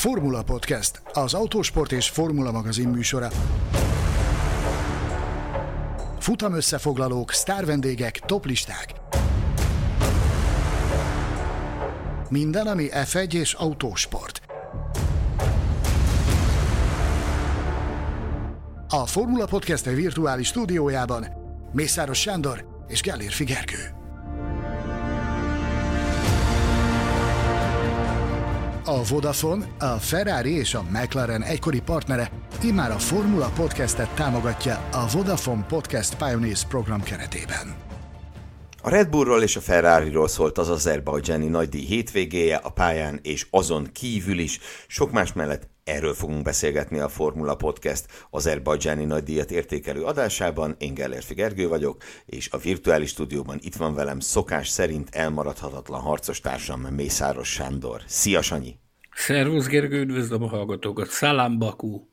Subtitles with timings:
[0.00, 3.28] Formula Podcast, az autósport és formula magazin műsora.
[6.18, 8.92] Futam összefoglalók, sztárvendégek, toplisták.
[12.28, 14.40] Minden, ami F1 és autósport.
[18.88, 21.26] A Formula Podcast virtuális stúdiójában
[21.72, 23.99] Mészáros Sándor és Gellér Figergő.
[28.84, 32.30] A Vodafone, a Ferrari és a McLaren egykori partnere
[32.62, 37.74] immár a Formula Podcastet támogatja a Vodafone Podcast Pioneers program keretében.
[38.82, 43.88] A Red Bullról és a Ferrariról szólt az azerbajdzsáni nagydíj hétvégéje a pályán és azon
[43.92, 44.58] kívül is.
[44.86, 50.74] Sok más mellett erről fogunk beszélgetni a Formula Podcast azerbajdzsáni nagydíjat értékelő adásában.
[50.78, 56.40] Én Gellérfi Gergő vagyok, és a virtuális stúdióban itt van velem szokás szerint elmaradhatatlan harcos
[56.40, 58.02] társam Mészáros Sándor.
[58.06, 58.76] Szia Sanyi!
[59.14, 61.08] Szervusz Gergő, üdvözlöm a hallgatókat!
[61.08, 62.08] Szalám Bakú!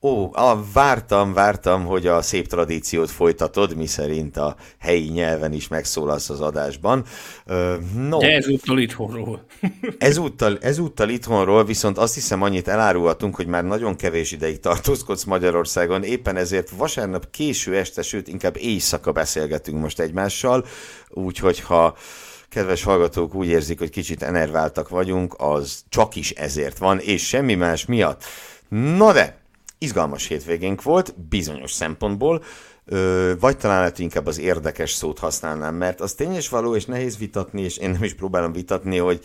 [0.00, 5.68] Ó, a, vártam, vártam, hogy a szép tradíciót folytatod, mi szerint a helyi nyelven is
[5.68, 7.04] megszólalsz az adásban.
[7.94, 9.44] no, De ezúttal itthonról.
[9.98, 16.02] ezúttal, ezúttal itthonról, viszont azt hiszem annyit elárulhatunk, hogy már nagyon kevés ideig tartózkodsz Magyarországon,
[16.02, 20.64] éppen ezért vasárnap késő este, sőt inkább éjszaka beszélgetünk most egymással,
[21.08, 21.96] úgyhogy ha
[22.48, 27.54] kedves hallgatók úgy érzik, hogy kicsit enerváltak vagyunk, az csak is ezért van, és semmi
[27.54, 28.24] más miatt.
[28.68, 29.37] Na de,
[29.78, 32.42] izgalmas hétvégénk volt, bizonyos szempontból,
[32.84, 37.18] ö, vagy talán lehet inkább az érdekes szót használnám, mert az tényes való, és nehéz
[37.18, 39.24] vitatni, és én nem is próbálom vitatni, hogy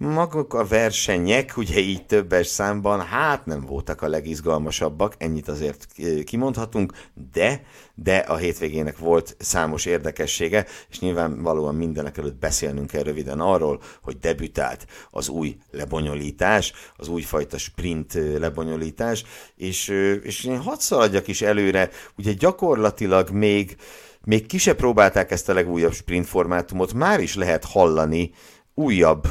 [0.00, 5.86] maguk a versenyek, ugye így többes számban, hát nem voltak a legizgalmasabbak, ennyit azért
[6.24, 6.92] kimondhatunk,
[7.32, 7.62] de,
[7.94, 14.18] de a hétvégének volt számos érdekessége, és nyilvánvalóan mindenek előtt beszélnünk kell röviden arról, hogy
[14.18, 19.24] debütált az új lebonyolítás, az újfajta sprint lebonyolítás,
[19.56, 19.88] és,
[20.22, 23.76] és én hadd szaladjak is előre, ugye gyakorlatilag még
[24.24, 28.30] még ki se próbálták ezt a legújabb sprint formátumot, már is lehet hallani
[28.74, 29.26] újabb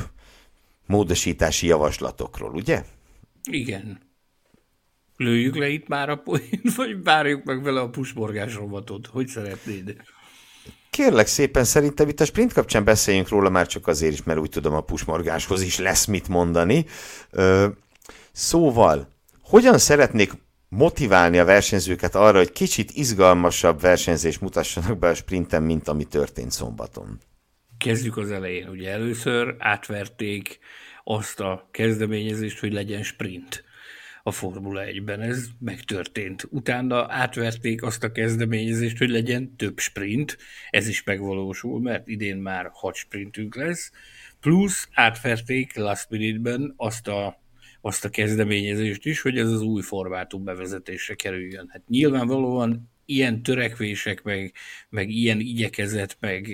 [0.90, 2.84] módosítási javaslatokról, ugye?
[3.52, 4.00] Igen.
[5.18, 9.08] Lőjük le itt már a poént, vagy várjuk meg vele a pusborgás robotot?
[9.08, 9.96] Hogy szeretnéd?
[10.90, 14.50] Kérlek szépen, szerintem itt a sprint kapcsán beszéljünk róla már csak azért is, mert úgy
[14.50, 16.86] tudom a pusmorgáshoz is lesz mit mondani.
[17.30, 17.68] Ö,
[18.32, 19.08] szóval,
[19.42, 20.32] hogyan szeretnék
[20.70, 26.52] motiválni a versenyzőket arra, hogy kicsit izgalmasabb versenyzés mutassanak be a sprinten, mint ami történt
[26.52, 27.20] szombaton?
[27.80, 28.68] Kezdjük az elején.
[28.68, 30.60] Ugye először átverték
[31.04, 33.64] azt a kezdeményezést, hogy legyen sprint
[34.24, 35.22] a Formula 1-ben.
[35.22, 36.48] Ez megtörtént.
[36.50, 40.38] Utána átverték azt a kezdeményezést, hogy legyen több sprint.
[40.70, 43.92] Ez is megvalósul, mert idén már hat sprintünk lesz.
[44.40, 47.42] Plusz átverték last minute-ben azt a
[47.82, 51.68] azt a kezdeményezést is, hogy ez az új formátum bevezetésre kerüljön.
[51.70, 54.54] Hát nyilvánvalóan ilyen törekvések, meg,
[54.90, 56.48] meg ilyen igyekezet, meg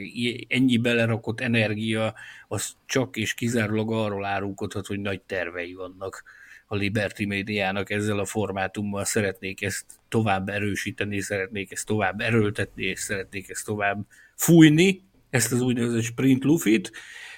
[0.48, 2.14] ennyi belerakott energia,
[2.48, 6.24] az csak és kizárólag arról árulkodhat, hogy nagy tervei vannak
[6.68, 13.00] a Liberty médiának ezzel a formátummal, szeretnék ezt tovább erősíteni, szeretnék ezt tovább erőltetni, és
[13.00, 14.06] szeretnék ezt tovább
[14.36, 16.92] fújni, ezt az úgynevezett sprint lufit,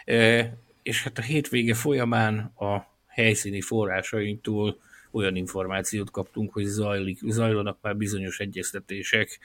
[0.06, 0.54] e,
[0.84, 4.80] és hát a hétvége folyamán a helyszíni forrásainktól
[5.18, 9.40] olyan információt kaptunk, hogy zajlik, zajlanak már bizonyos egyeztetések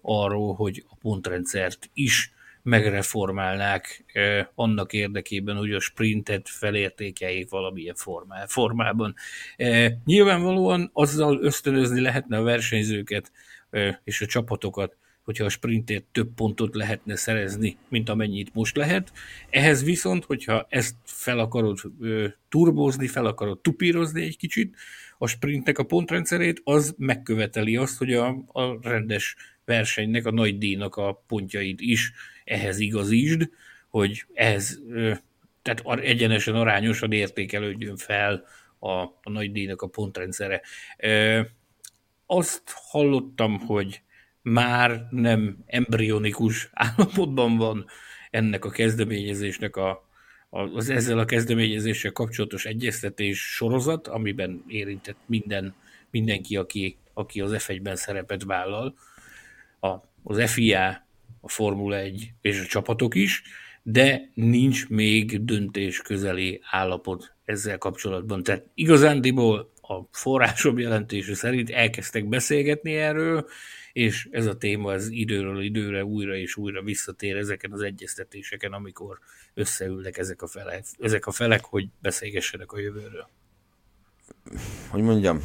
[0.00, 2.32] arról, hogy a pontrendszert is
[2.62, 4.04] megreformálnák
[4.54, 9.14] annak érdekében, hogy a sprintet felértékeljék valamilyen formá, formában.
[10.04, 13.32] Nyilvánvalóan azzal ösztönözni lehetne a versenyzőket
[14.04, 19.12] és a csapatokat, hogyha a sprintért több pontot lehetne szerezni, mint amennyit most lehet.
[19.50, 24.76] Ehhez viszont, hogyha ezt fel akarod ö, turbózni, fel akarod tupírozni egy kicsit,
[25.18, 30.96] a sprintnek a pontrendszerét, az megköveteli azt, hogy a, a rendes versenynek, a nagy díjnak
[30.96, 32.12] a pontjait is
[32.44, 33.48] ehhez igazítsd,
[33.88, 35.12] hogy ehhez, ö,
[35.62, 38.44] tehát egyenesen arányosan értékelődjön fel
[38.78, 40.62] a, a nagy díjnak a pontrendszere.
[40.98, 41.40] Ö,
[42.26, 44.02] azt hallottam, hogy
[44.44, 47.86] már nem embryonikus állapotban van
[48.30, 50.08] ennek a kezdeményezésnek a,
[50.50, 55.74] az ezzel a kezdeményezéssel kapcsolatos egyeztetés sorozat, amiben érintett minden,
[56.10, 58.94] mindenki, aki, aki az F1-ben szerepet vállal,
[59.80, 61.06] a, az FIA,
[61.40, 63.42] a Formula 1 és a csapatok is,
[63.82, 68.42] de nincs még döntés közeli állapot ezzel kapcsolatban.
[68.42, 73.46] Tehát igazándiból a forrásom jelentése szerint elkezdtek beszélgetni erről,
[73.94, 79.18] és ez a téma ez időről időre újra és újra visszatér ezeken az egyeztetéseken, amikor
[79.54, 83.28] összeülnek ezek a felek, ezek a felek hogy beszélgessenek a jövőről.
[84.88, 85.40] Hogy mondjam,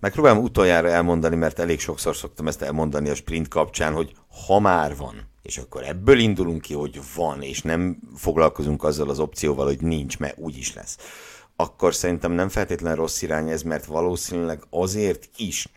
[0.00, 4.14] megpróbálom utoljára elmondani, mert elég sokszor szoktam ezt elmondani a sprint kapcsán, hogy
[4.46, 9.18] ha már van, és akkor ebből indulunk ki, hogy van, és nem foglalkozunk azzal az
[9.18, 10.98] opcióval, hogy nincs, mert úgy is lesz,
[11.56, 15.68] akkor szerintem nem feltétlen rossz irány ez, mert valószínűleg azért is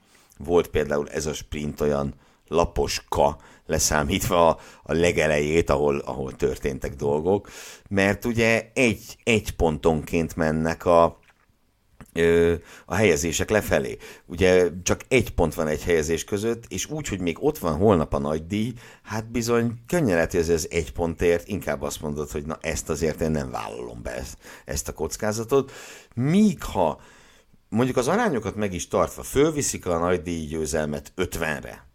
[0.43, 2.13] volt például ez a sprint olyan
[2.47, 7.49] laposka, leszámítva a, a legelejét, ahol, ahol történtek dolgok,
[7.89, 11.19] mert ugye egy, egy pontonként mennek a,
[12.85, 13.97] a helyezések lefelé.
[14.25, 18.13] Ugye csak egy pont van egy helyezés között, és úgy, hogy még ott van holnap
[18.13, 18.73] a nagy díj,
[19.03, 22.89] hát bizony könnyen lehet, hogy ez, ez egy pontért inkább azt mondod, hogy na ezt
[22.89, 25.71] azért én nem vállalom be ezt, ezt a kockázatot.
[26.13, 27.01] Míg ha
[27.71, 31.89] mondjuk az arányokat meg is tartva fölviszik a nagy díj győzelmet 50-re,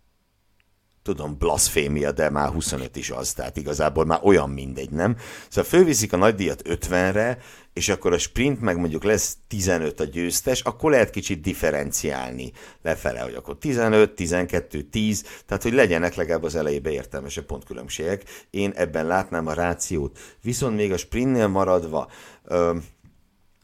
[1.02, 5.16] tudom, blasfémia, de már 25 is az, tehát igazából már olyan mindegy, nem?
[5.48, 7.38] Szóval fölviszik a nagydíjat 50-re,
[7.72, 12.52] és akkor a sprint meg mondjuk lesz 15 a győztes, akkor lehet kicsit differenciálni
[12.82, 18.22] lefele, hogy akkor 15, 12, 10, tehát hogy legyenek legalább az elejébe értelmesebb pontkülönbségek.
[18.50, 20.18] Én ebben látnám a rációt.
[20.42, 22.10] Viszont még a sprintnél maradva,
[22.44, 22.76] ö,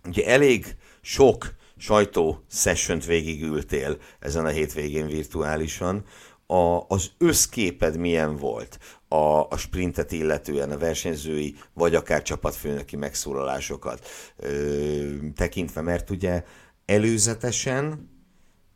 [0.04, 6.04] ugye elég sok sajtó sessiont végigültél ezen a hétvégén virtuálisan,
[6.46, 14.06] a, az összképed milyen volt a, a sprintet illetően, a versenyzői, vagy akár csapatfőnöki megszólalásokat
[14.36, 16.44] ö, tekintve, mert ugye
[16.86, 18.10] előzetesen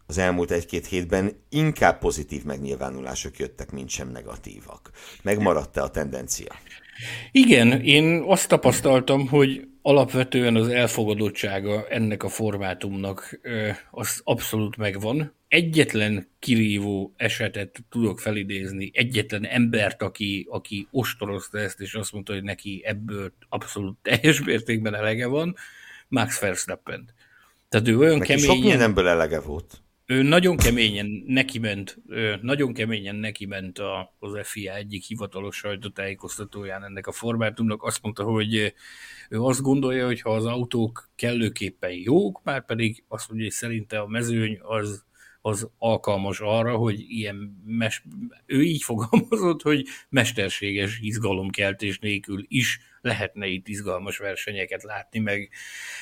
[0.06, 4.90] az elmúlt egy-két hétben inkább pozitív megnyilvánulások jöttek, mint sem negatívak.
[5.22, 6.54] Megmaradt-e a tendencia?
[7.32, 13.40] Igen, én azt tapasztaltam, hogy alapvetően az elfogadottsága ennek a formátumnak
[13.90, 15.34] az abszolút megvan.
[15.48, 22.42] Egyetlen kirívó esetet tudok felidézni, egyetlen embert, aki, aki ostorozta ezt, és azt mondta, hogy
[22.42, 25.56] neki ebből abszolút teljes mértékben elege van,
[26.08, 27.10] Max Verstappen.
[27.68, 28.54] Tehát ő olyan neki keményen...
[28.56, 31.98] sok mindenből elege volt ő nagyon keményen neki ment,
[32.40, 33.78] nagyon keményen neki ment
[34.18, 37.82] az FIA egyik hivatalos sajtótájékoztatóján ennek a formátumnak.
[37.82, 38.74] Azt mondta, hogy
[39.30, 43.98] ő azt gondolja, hogy ha az autók kellőképpen jók, már pedig azt mondja, hogy szerinte
[43.98, 45.04] a mezőny az
[45.46, 48.02] az alkalmas arra, hogy ilyen, mes,
[48.46, 55.50] ő így fogalmazott, hogy mesterséges izgalomkeltés nélkül is lehetne itt izgalmas versenyeket látni, meg,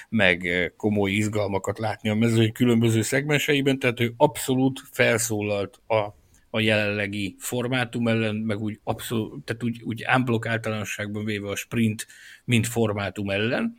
[0.08, 6.08] meg komoly izgalmakat látni a mezőny különböző szegmenseiben, tehát ő abszolút felszólalt a,
[6.54, 12.06] a jelenlegi formátum ellen, meg úgy abszolút, tehát úgy, úgy unblock általánosságban véve a sprint,
[12.44, 13.78] mint formátum ellen,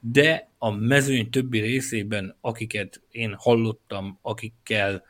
[0.00, 5.04] de a mezőny többi részében, akiket én hallottam, akikkel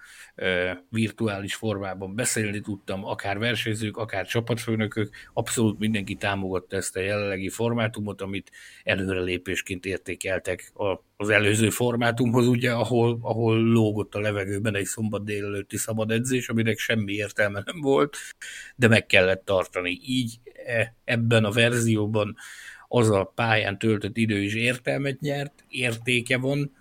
[0.89, 8.21] virtuális formában beszélni tudtam, akár versenyzők, akár csapatfőnökök, abszolút mindenki támogatta ezt a jelenlegi formátumot,
[8.21, 8.51] amit
[8.85, 10.73] előrelépésként értékeltek
[11.17, 16.79] az előző formátumhoz, ugye, ahol, ahol lógott a levegőben egy szombat délelőtti szabad edzés, aminek
[16.79, 18.17] semmi értelme nem volt,
[18.77, 20.01] de meg kellett tartani.
[20.05, 22.37] Így e, ebben a verzióban
[22.89, 26.73] az a pályán töltött idő is értelmet nyert, értéke van.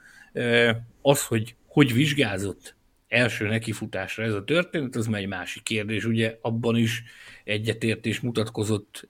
[1.02, 2.75] Az, hogy hogy vizsgázott
[3.12, 6.06] első nekifutásra ez a történet, az már egy másik kérdés.
[6.06, 7.04] Ugye abban is
[7.44, 9.10] egyetértés mutatkozott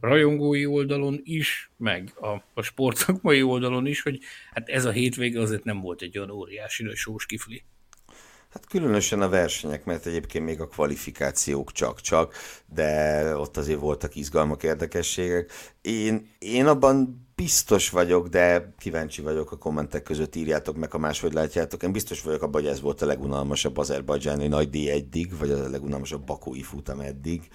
[0.00, 4.18] rajongói oldalon is, meg a, a sportszakmai oldalon is, hogy
[4.52, 7.64] hát ez a hétvége azért nem volt egy olyan óriási sós kifli.
[8.50, 12.34] Hát különösen a versenyek, mert egyébként még a kvalifikációk csak-csak,
[12.66, 15.52] de ott azért voltak izgalmak, érdekességek.
[15.80, 21.32] Én, én abban biztos vagyok, de kíváncsi vagyok a kommentek között, írjátok meg, ha máshogy
[21.32, 21.82] látjátok.
[21.82, 25.68] Én biztos vagyok abban, hogy ez volt a legunalmasabb azerbajdzsáni nagy díj eddig, vagy a
[25.68, 27.48] legunalmasabb bakói futam eddig.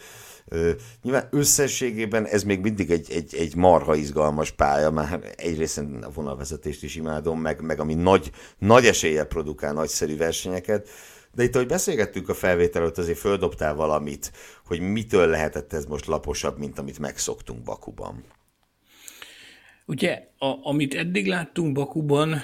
[0.48, 0.72] Ö,
[1.02, 6.84] nyilván összességében ez még mindig egy, egy, egy marha izgalmas pálya, már egyrészt a vonalvezetést
[6.84, 10.90] is imádom, meg, meg ami nagy, nagy eséllyel produkál nagyszerű versenyeket,
[11.34, 14.32] de itt, ahogy beszélgettünk a felvétel előtt, azért földobtál valamit,
[14.66, 18.24] hogy mitől lehetett ez most laposabb, mint amit megszoktunk Bakuban.
[19.90, 22.42] Ugye, a, amit eddig láttunk Bakuban,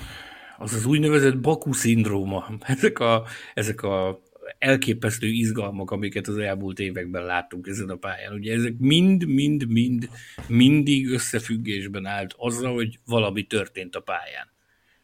[0.58, 2.48] az az úgynevezett Baku szindróma.
[2.60, 4.22] Ezek a, ezek a
[4.58, 8.34] elképesztő izgalmak, amiket az elmúlt években láttunk ezen a pályán.
[8.34, 10.10] Ugye ezek mind-mind-mind
[10.48, 14.52] mindig összefüggésben állt azzal, hogy valami történt a pályán.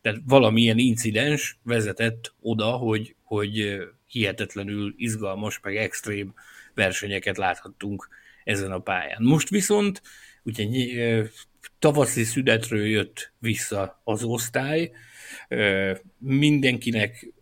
[0.02, 6.34] Tehát valamilyen incidens vezetett oda, hogy, hogy hihetetlenül izgalmas, meg extrém
[6.74, 8.08] versenyeket láthattunk
[8.44, 9.24] ezen a pályán.
[9.24, 10.02] Most viszont
[10.44, 10.64] ugye
[11.80, 14.92] tavaszi szünetről jött vissza az osztály,
[16.18, 17.34] mindenkinek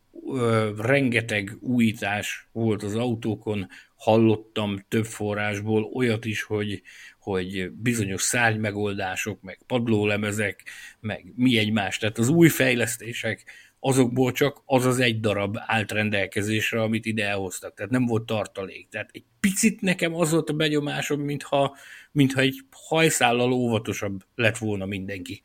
[0.77, 6.81] rengeteg újítás volt az autókon, hallottam több forrásból olyat is, hogy,
[7.19, 10.63] hogy bizonyos szárny megoldások, meg padlólemezek,
[10.99, 13.45] meg mi egymás, tehát az új fejlesztések,
[13.79, 18.89] azokból csak az az egy darab állt rendelkezésre, amit ide elhoztak, tehát nem volt tartalék.
[18.89, 21.77] Tehát egy picit nekem az volt a benyomásom, mintha,
[22.11, 25.41] mintha egy hajszállal óvatosabb lett volna mindenki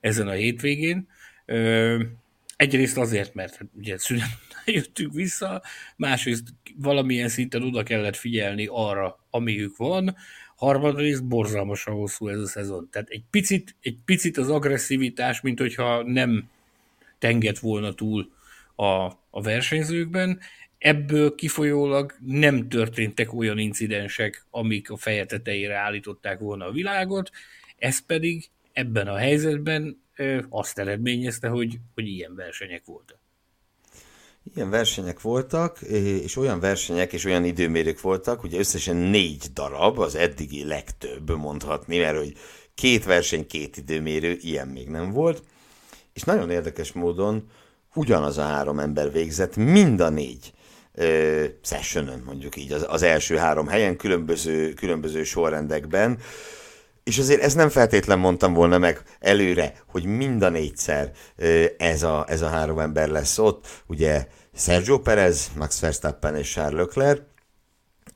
[0.00, 1.08] ezen a hétvégén.
[2.56, 4.28] Egyrészt azért, mert ugye szünet
[4.64, 5.62] jöttünk vissza,
[5.96, 6.44] másrészt
[6.76, 10.16] valamilyen szinten oda kellett figyelni arra, amiük van,
[10.56, 12.88] harmadrészt borzalmasan hosszú ez a szezon.
[12.90, 16.48] Tehát egy picit, egy picit az agresszivitás, mint hogyha nem
[17.18, 18.32] tengett volna túl
[18.74, 18.84] a,
[19.30, 20.40] a versenyzőkben,
[20.84, 27.30] ebből kifolyólag nem történtek olyan incidensek, amik a feje tetejére állították volna a világot,
[27.78, 30.02] ez pedig ebben a helyzetben
[30.48, 33.18] azt eredményezte, hogy, hogy ilyen versenyek voltak.
[34.54, 35.80] Ilyen versenyek voltak,
[36.22, 41.98] és olyan versenyek és olyan időmérők voltak, ugye összesen négy darab, az eddigi legtöbb mondhatni,
[41.98, 42.32] mert hogy
[42.74, 45.42] két verseny, két időmérő, ilyen még nem volt,
[46.12, 47.50] és nagyon érdekes módon
[47.94, 50.52] ugyanaz a három ember végzett mind a négy
[50.94, 56.18] ö, sessionon, mondjuk így, az, az első három helyen, különböző, különböző sorrendekben,
[57.04, 61.10] és azért ezt nem feltétlen mondtam volna meg előre, hogy mind a négyszer
[61.76, 66.86] ez a, ez a három ember lesz ott, ugye Sergio Perez, Max Verstappen és Charles
[66.86, 67.20] Leclerc,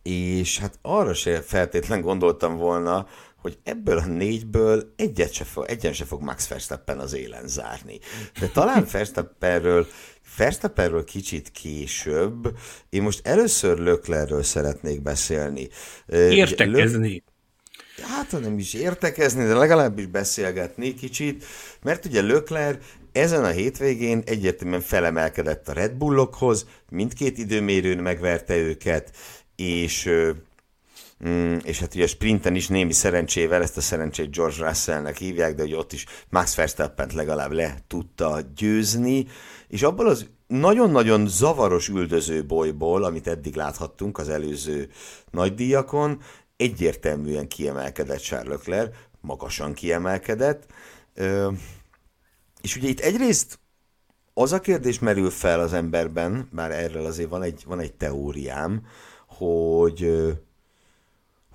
[0.03, 3.07] és hát arra se feltétlen gondoltam volna,
[3.41, 7.99] hogy ebből a négyből egyet se fog, egyen se fog Max Verstappen az élen zárni.
[8.41, 9.87] De talán Verstappenről,
[10.39, 12.59] Verstappenről kicsit később,
[12.91, 15.69] én most először Löklerről szeretnék beszélni.
[16.09, 17.23] Értekezni.
[18.03, 21.45] Hát nem is értekezni, de legalábbis beszélgetni kicsit,
[21.83, 22.79] mert ugye Lökler
[23.13, 29.11] ezen a hétvégén egyértelműen felemelkedett a Red Bullokhoz, mindkét időmérőn megverte őket,
[29.57, 30.11] és
[31.25, 35.55] Mm, és hát ugye a sprinten is némi szerencsével, ezt a szerencsét George Russellnek hívják,
[35.55, 39.27] de hogy ott is Max verstappen legalább le tudta győzni,
[39.69, 44.91] és abból az nagyon-nagyon zavaros üldöző bolyból, amit eddig láthattunk az előző
[45.31, 46.21] nagydíjakon,
[46.57, 50.67] egyértelműen kiemelkedett Charles Leclerc, magasan kiemelkedett,
[52.61, 53.59] és ugye itt egyrészt
[54.35, 58.87] az a kérdés merül fel az emberben, bár erről azért van egy, van egy teóriám,
[59.27, 60.29] hogy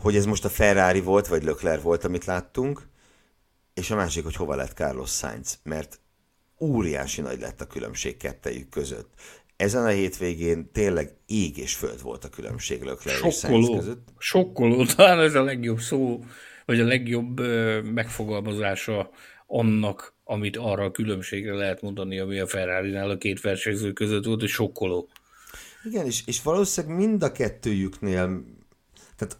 [0.03, 2.87] hogy ez most a Ferrari volt, vagy Lökler volt, amit láttunk,
[3.73, 5.99] és a másik, hogy hova lett Carlos Sainz, mert
[6.63, 9.13] óriási nagy lett a különbség kettejük között.
[9.55, 14.07] Ezen a hétvégén tényleg ég és föld volt a különbség Lökler és Sainz között.
[14.17, 16.23] Sokkoló, talán ez a legjobb szó,
[16.65, 17.39] vagy a legjobb
[17.93, 19.09] megfogalmazása
[19.47, 24.41] annak, amit arra a különbségre lehet mondani, ami a Ferrari-nál a két versenyző között volt,
[24.41, 25.09] és sokkoló.
[25.83, 28.43] Igen, és, és valószínűleg mind a kettőjüknél
[29.27, 29.37] tehát,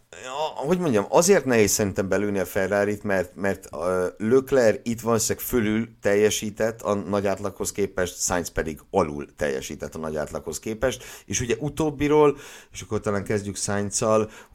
[0.56, 5.88] hogy mondjam, azért nehéz szerintem belülni a ferrari mert, mert a Leclerc itt valószínűleg fölül
[6.02, 11.56] teljesített a nagy átlaghoz képest, Sainz pedig alul teljesített a nagy átlaghoz képest, és ugye
[11.60, 12.38] utóbbiról,
[12.72, 14.06] és akkor talán kezdjük sainz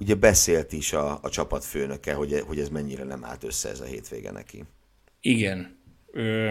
[0.00, 3.85] ugye beszélt is a, a csapatfőnöke, hogy, hogy ez mennyire nem állt össze ez a
[3.85, 4.64] hétvége neki.
[5.20, 5.76] Igen.
[6.12, 6.50] Ö,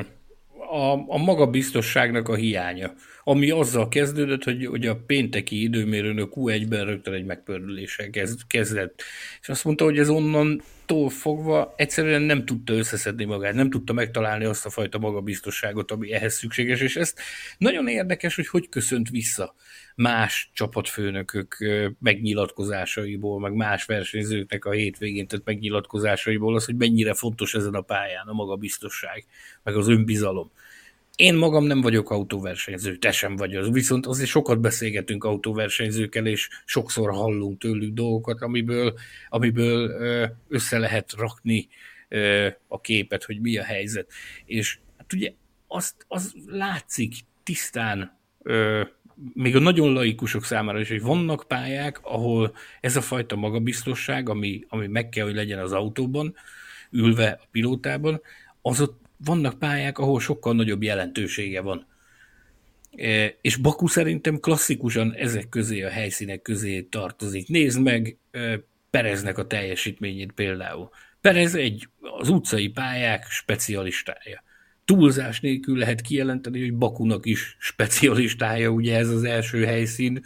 [0.60, 6.86] a, a magabiztosságnak a hiánya, ami azzal kezdődött, hogy, hogy a pénteki időmérőn a Q1-ben
[6.86, 9.04] rögtön egy megpördüléssel kezd, kezdett.
[9.42, 14.46] És azt mondta, hogy ez onnantól fogva egyszerűen nem tudta összeszedni magát, nem tudta megtalálni
[14.46, 17.20] azt a fajta magabiztosságot, ami ehhez szükséges, és ezt
[17.58, 19.56] nagyon érdekes, hogy hogy köszönt vissza
[19.98, 21.58] más csapatfőnökök
[22.00, 28.28] megnyilatkozásaiból, meg más versenyzőknek a hétvégén tett megnyilatkozásaiból az, hogy mennyire fontos ezen a pályán
[28.28, 29.26] a magabiztosság,
[29.64, 30.52] meg az önbizalom.
[31.16, 36.50] Én magam nem vagyok autóversenyző, te sem vagy az, viszont azért sokat beszélgetünk autóversenyzőkkel, és
[36.66, 38.94] sokszor hallunk tőlük dolgokat, amiből,
[39.30, 39.92] amiből
[40.48, 41.68] össze lehet rakni
[42.68, 44.12] a képet, hogy mi a helyzet.
[44.46, 45.34] És hát ugye
[45.68, 47.14] azt, az látszik
[47.44, 48.20] tisztán
[49.34, 54.66] még a nagyon laikusok számára is, hogy vannak pályák, ahol ez a fajta magabiztosság, ami,
[54.68, 56.36] ami meg kell, hogy legyen az autóban,
[56.92, 58.22] ülve a pilótában,
[58.62, 61.88] az ott vannak pályák, ahol sokkal nagyobb jelentősége van.
[62.96, 67.48] E, és Baku szerintem klasszikusan ezek közé, a helyszínek közé tartozik.
[67.48, 68.60] Nézd meg e,
[68.90, 70.90] Pereznek a teljesítményét például.
[71.22, 74.44] Perez egy az utcai pályák specialistája
[74.88, 80.24] túlzás nélkül lehet kijelenteni, hogy Bakunak is specialistája, ugye ez az első helyszín,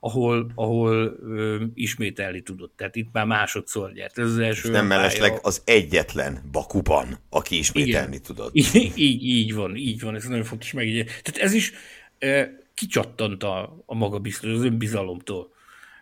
[0.00, 2.72] ahol, ahol ö, ismételni tudott.
[2.76, 4.18] Tehát itt már másodszor nyert.
[4.18, 8.22] Ez az első nem mellesleg az egyetlen Bakuban, aki ismételni Igen.
[8.22, 8.54] tudott.
[8.74, 11.04] Így, így, így van, így van, ez nagyon fontos meg.
[11.22, 11.72] Tehát ez is
[12.18, 15.52] e, kicsattant a, a magabiztos, az önbizalomtól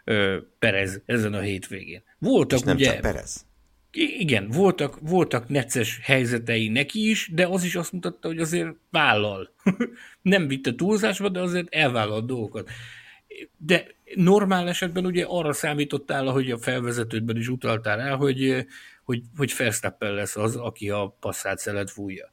[0.04, 2.02] e, Perez ezen a hétvégén.
[2.18, 3.46] Voltak És nem ugye, csak Perez.
[3.94, 9.54] Igen, voltak, voltak necces helyzetei neki is, de az is azt mutatta, hogy azért vállal.
[10.22, 12.70] nem vitte túlzásba, de azért elvállal dolgokat.
[13.56, 18.66] De normál esetben ugye arra számítottál, hogy a felvezetődben is utaltál el, hogy,
[19.04, 22.31] hogy, hogy Verstappen lesz az, aki a passzát szelet fújja.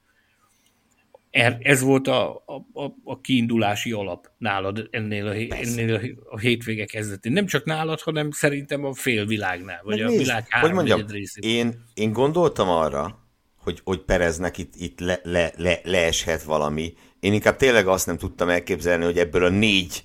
[1.31, 2.43] Er, ez volt a,
[2.73, 7.31] a, a kiindulási alap nálad ennél a, ennél a, hétvége kezdetén.
[7.31, 11.05] Nem csak nálad, hanem szerintem a fél világnál, vagy Meg a világ három hogy mondjam,
[11.39, 16.93] én, én gondoltam arra, hogy, hogy Pereznek itt, itt le, le, le, leeshet valami.
[17.19, 20.03] Én inkább tényleg azt nem tudtam elképzelni, hogy ebből a négy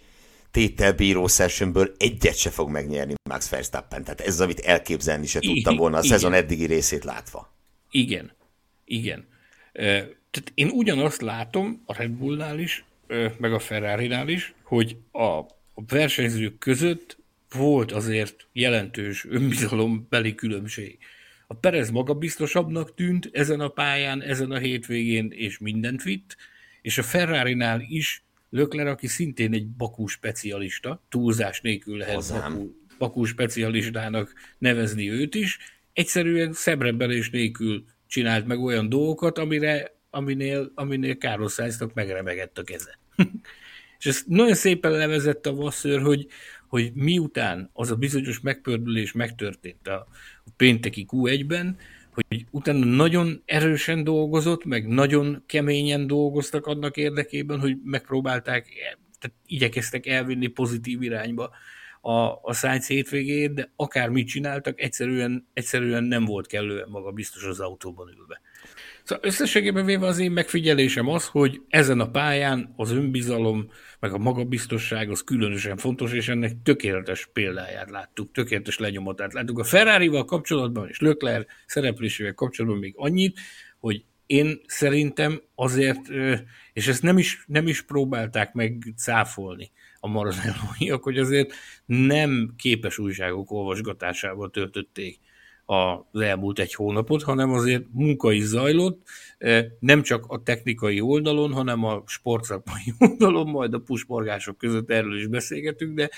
[0.50, 4.04] tételbíró sessionből egyet se fog megnyerni Max Verstappen.
[4.04, 6.10] Tehát ez az, amit elképzelni se tudtam volna a Igen.
[6.10, 7.54] szezon eddigi részét látva.
[7.90, 8.32] Igen.
[8.84, 9.26] Igen.
[10.34, 12.84] Tehát én ugyanazt látom a Red Bullnál is,
[13.38, 15.40] meg a Ferrari-nál is, hogy a
[15.88, 17.18] versenyzők között
[17.50, 20.98] volt azért jelentős önbizalombeli különbség.
[21.46, 26.36] A Perez magabiztosabbnak tűnt ezen a pályán, ezen a hétvégén, és mindent vitt,
[26.82, 33.24] és a Ferrari-nál is Lökler, aki szintén egy Bakú specialista, túlzás nélkül lehet Bakú, Bakú
[33.24, 35.58] specialistának nevezni őt is,
[35.92, 42.98] egyszerűen szebrebbenés nélkül csinált meg olyan dolgokat, amire, aminél, aminél Carlos Sainznak megremegett a keze.
[43.98, 46.26] és ezt nagyon szépen levezette a Vasször, hogy,
[46.68, 50.06] hogy miután az a bizonyos megpördülés megtörtént a,
[50.44, 51.76] a pénteki Q1-ben,
[52.10, 58.68] hogy utána nagyon erősen dolgozott, meg nagyon keményen dolgoztak annak érdekében, hogy megpróbálták,
[59.18, 61.50] tehát igyekeztek elvinni pozitív irányba
[62.00, 67.44] a, a Science hétvégét, de akár mit csináltak, egyszerűen, egyszerűen nem volt kellően maga biztos
[67.44, 68.40] az autóban ülve.
[69.04, 73.70] Szóval összességében véve az én megfigyelésem az, hogy ezen a pályán az önbizalom,
[74.00, 79.58] meg a magabiztosság az különösen fontos, és ennek tökéletes példáját láttuk, tökéletes lenyomatát láttuk.
[79.58, 83.38] A Ferrari-val kapcsolatban és Lökler szereplésével kapcsolatban még annyit,
[83.78, 86.00] hogy én szerintem azért,
[86.72, 91.54] és ezt nem is, nem is próbálták meg cáfolni a maranellóiak, hogy azért
[91.86, 95.18] nem képes újságok olvasgatásával töltötték
[95.66, 99.02] az elmúlt egy hónapot, hanem azért munka is zajlott,
[99.78, 105.26] nem csak a technikai oldalon, hanem a sportszakmai oldalon, majd a pusporgások között erről is
[105.26, 106.10] beszélgetünk, de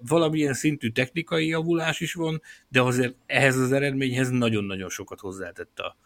[0.00, 5.96] valamilyen szintű technikai javulás is van, de azért ehhez az eredményhez nagyon-nagyon sokat hozzátett a,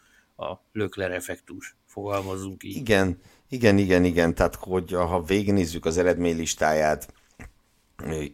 [0.44, 2.76] a Lökler effektus, fogalmazzunk így.
[2.76, 7.12] Igen, igen, igen, igen, tehát hogy ha végignézzük az eredménylistáját,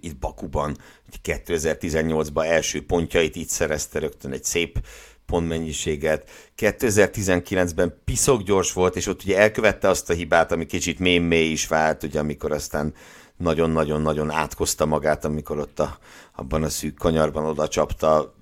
[0.01, 0.77] itt Bakuban
[1.25, 4.79] 2018-ban első pontjait itt szerezte rögtön egy szép
[5.27, 6.31] pontmennyiséget.
[6.59, 11.67] 2019-ben piszok gyors volt, és ott ugye elkövette azt a hibát, ami kicsit mély is
[11.67, 12.95] vált, ugye amikor aztán
[13.39, 15.99] nagyon-nagyon-nagyon átkozta magát, amikor ott a,
[16.37, 18.35] abban a szűk kanyarban oda csapta,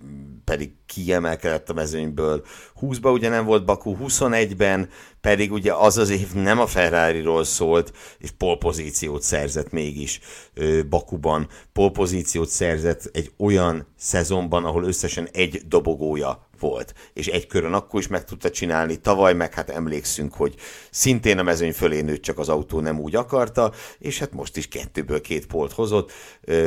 [0.44, 2.44] pedig kiemelkedett a mezőnyből.
[2.80, 4.88] 20-ban ugye nem volt Baku, 21-ben
[5.20, 10.20] pedig ugye az az év nem a Ferrari-ról szólt, és polpozíciót szerzett mégis
[10.54, 11.48] ö, Bakuban.
[11.72, 18.06] Polpozíciót szerzett egy olyan szezonban, ahol összesen egy dobogója volt, és egy körön akkor is
[18.06, 20.54] meg tudta csinálni, tavaly meg hát emlékszünk, hogy
[20.90, 24.68] szintén a mezőny fölé nőtt, csak az autó nem úgy akarta, és hát most is
[24.68, 26.12] kettőből két polt hozott,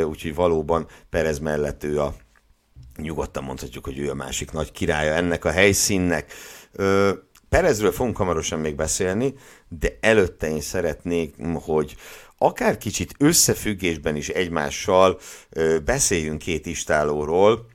[0.04, 2.16] úgyhogy valóban Perez mellett ő a
[2.96, 6.34] nyugodtan mondhatjuk, hogy ő a másik nagy királya ennek a helyszínnek.
[7.50, 9.34] Perezről fogunk hamarosan még beszélni,
[9.68, 11.96] de előtte én szeretnék, hogy
[12.38, 15.20] akár kicsit összefüggésben is egymással
[15.86, 17.68] beszéljünk két istálóról,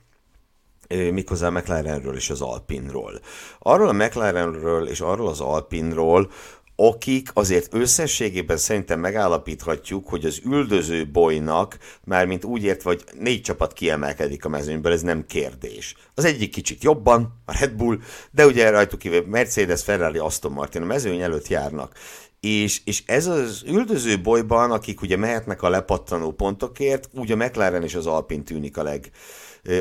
[0.87, 3.19] méghozzá McLarenről és az Alpinról.
[3.59, 6.29] Arról a McLarenről és arról az Alpinról,
[6.75, 13.73] akik azért összességében szerintem megállapíthatjuk, hogy az üldöző bolynak, mármint úgy ért, hogy négy csapat
[13.73, 15.95] kiemelkedik a mezőnyből, ez nem kérdés.
[16.15, 17.99] Az egyik kicsit jobban, a Red Bull,
[18.31, 21.93] de ugye rajtuk kívül Mercedes, Ferrari, Aston Martin a mezőny előtt járnak.
[22.39, 27.83] És, és ez az üldöző bolyban, akik ugye mehetnek a lepattanó pontokért, úgy a McLaren
[27.83, 29.11] és az Alpin tűnik a, leg,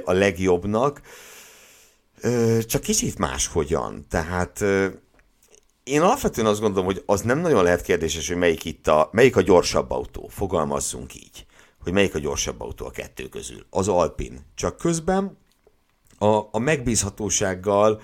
[0.05, 1.01] a legjobbnak.
[2.67, 4.07] Csak kicsit máshogyan.
[4.09, 4.65] Tehát
[5.85, 9.37] én alapvetően azt gondolom, hogy az nem nagyon lehet kérdéses, hogy melyik itt a, melyik
[9.37, 10.29] a gyorsabb autó.
[10.29, 11.47] Fogalmazzunk így,
[11.83, 13.67] hogy melyik a gyorsabb autó a kettő közül.
[13.71, 14.47] Az Alpin.
[14.55, 15.39] Csak közben
[16.19, 18.03] a, a megbízhatósággal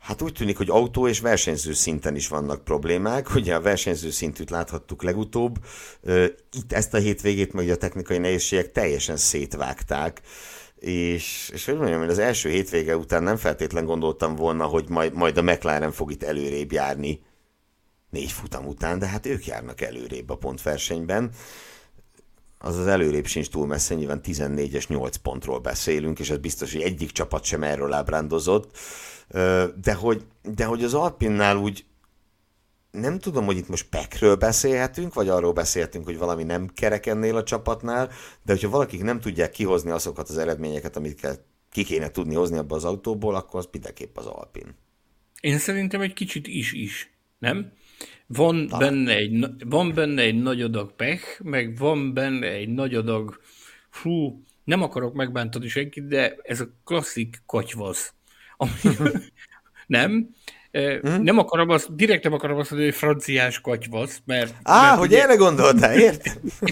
[0.00, 3.34] Hát úgy tűnik, hogy autó és versenyző szinten is vannak problémák.
[3.34, 5.58] Ugye a versenyző szintűt láthattuk legutóbb.
[6.52, 10.20] Itt ezt a hétvégét meg a technikai nehézségek teljesen szétvágták.
[10.80, 15.36] És, és hogy mondjam, az első hétvége után nem feltétlen gondoltam volna, hogy majd, majd
[15.36, 17.22] a McLaren fog itt előrébb járni
[18.10, 21.30] négy futam után, de hát ők járnak előrébb a pontversenyben.
[22.58, 26.82] Az az előrébb sincs túl messze, nyilván 14-es 8 pontról beszélünk, és ez biztos, hogy
[26.82, 28.76] egyik csapat sem erről ábrándozott
[29.82, 31.84] de hogy, de hogy az Alpinnál úgy
[32.90, 37.36] nem tudom, hogy itt most pekről beszélhetünk, vagy arról beszélhetünk, hogy valami nem kerek ennél
[37.36, 38.06] a csapatnál,
[38.42, 42.74] de hogyha valakik nem tudják kihozni azokat az eredményeket, amiket ki kéne tudni hozni abba
[42.74, 44.74] az autóból, akkor az mindenképp az Alpin.
[45.40, 47.72] Én szerintem egy kicsit is is, nem?
[48.26, 53.40] Van, benne egy, van benne egy nagy adag pech, meg van benne egy nagy adag,
[53.90, 58.14] fú, nem akarok megbántani senkit, de ez a klasszik katyvasz
[58.60, 58.96] ami,
[59.86, 60.34] nem,
[60.72, 61.22] Hmm?
[61.22, 64.54] Nem akarom azt, direkt nem akarom azt mondani, hogy franciás katyvasz, mert...
[64.62, 65.22] Á, mert hogy ugye...
[65.22, 66.36] erre gondoltál, értem?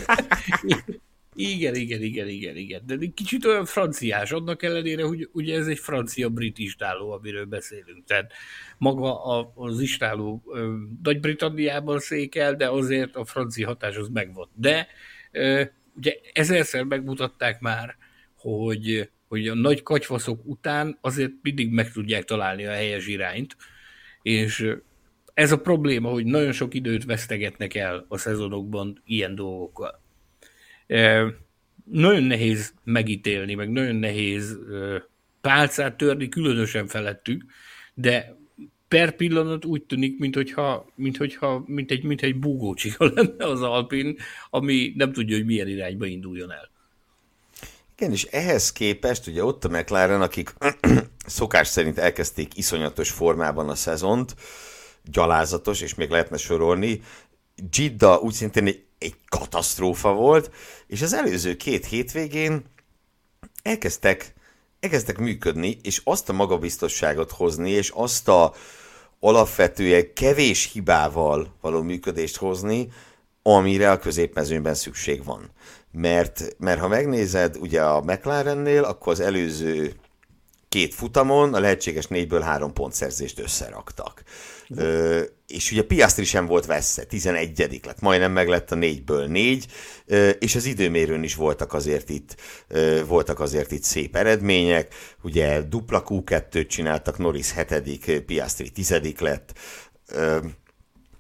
[1.35, 2.83] igen, igen, igen, igen, igen.
[2.87, 8.05] De kicsit olyan franciás, annak ellenére, hogy ugye ez egy francia-brit istáló, amiről beszélünk.
[8.07, 8.33] Tehát
[8.79, 9.23] maga
[9.55, 10.43] az istáló
[11.03, 14.51] Nagy-Britanniában székel, de azért a francia hatás az megvolt.
[14.55, 14.87] De
[15.97, 17.97] ugye ezerszer megmutatták már,
[18.37, 23.57] hogy hogy a nagy katyfaszok után azért mindig meg tudják találni a helyes irányt,
[24.29, 24.75] és
[25.35, 30.01] ez a probléma, hogy nagyon sok időt vesztegetnek el a szezonokban ilyen dolgokkal.
[31.85, 34.59] Nagyon nehéz megítélni, meg nagyon nehéz
[35.41, 37.45] pálcát törni, különösen felettük,
[37.95, 38.37] de
[38.89, 43.63] per pillanat úgy tűnik, mint hogyha, mint, hogyha, mint egy, mint egy búgócsika lenne az
[43.63, 44.17] Alpin,
[44.51, 46.71] ami nem tudja, hogy milyen irányba induljon el.
[48.01, 50.55] Igen, és ehhez képest ugye ott a McLaren, akik
[51.27, 54.35] szokás szerint elkezdték iszonyatos formában a szezont,
[55.05, 57.03] gyalázatos, és még lehetne sorolni,
[57.71, 60.51] Gidda úgy szintén egy, egy katasztrófa volt,
[60.87, 62.65] és az előző két hétvégén
[63.63, 64.35] elkezdtek,
[64.81, 68.55] elkezdtek működni, és azt a magabiztosságot hozni, és azt a
[69.21, 72.89] alapvetően kevés hibával való működést hozni,
[73.43, 75.51] amire a középmezőnben szükség van
[75.91, 79.95] mert, mert ha megnézed ugye a McLarennél, akkor az előző
[80.69, 84.23] két futamon a lehetséges négyből három pontszerzést összeraktak.
[84.77, 89.67] Ö, és ugye Piastri sem volt veszve, 11 lett, majdnem meg lett a négyből négy,
[90.07, 92.37] ö, és az időmérőn is voltak azért itt,
[92.69, 99.53] ö, voltak azért itt szép eredmények, ugye dupla Q2-t csináltak, Norris hetedik, Piastri tizedik lett,
[100.09, 100.39] ö,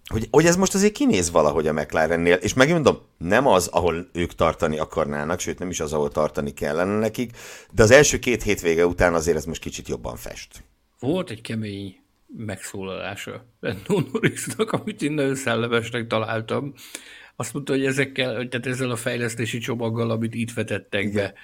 [0.08, 4.34] hogy, hogy ez most azért kinéz valahogy a McLarennél, és megmondom, nem az, ahol ők
[4.34, 7.36] tartani akarnának, sőt nem is az, ahol tartani kellene nekik,
[7.72, 10.64] de az első két hétvége után azért ez most kicsit jobban fest.
[10.98, 11.96] Volt egy kemény
[12.36, 16.72] megszólalása Lando Norrisnak, amit én nagyon szellemesnek találtam.
[17.36, 21.34] Azt mondta, hogy ezekkel, tehát ezzel a fejlesztési csomaggal, amit itt vetettek be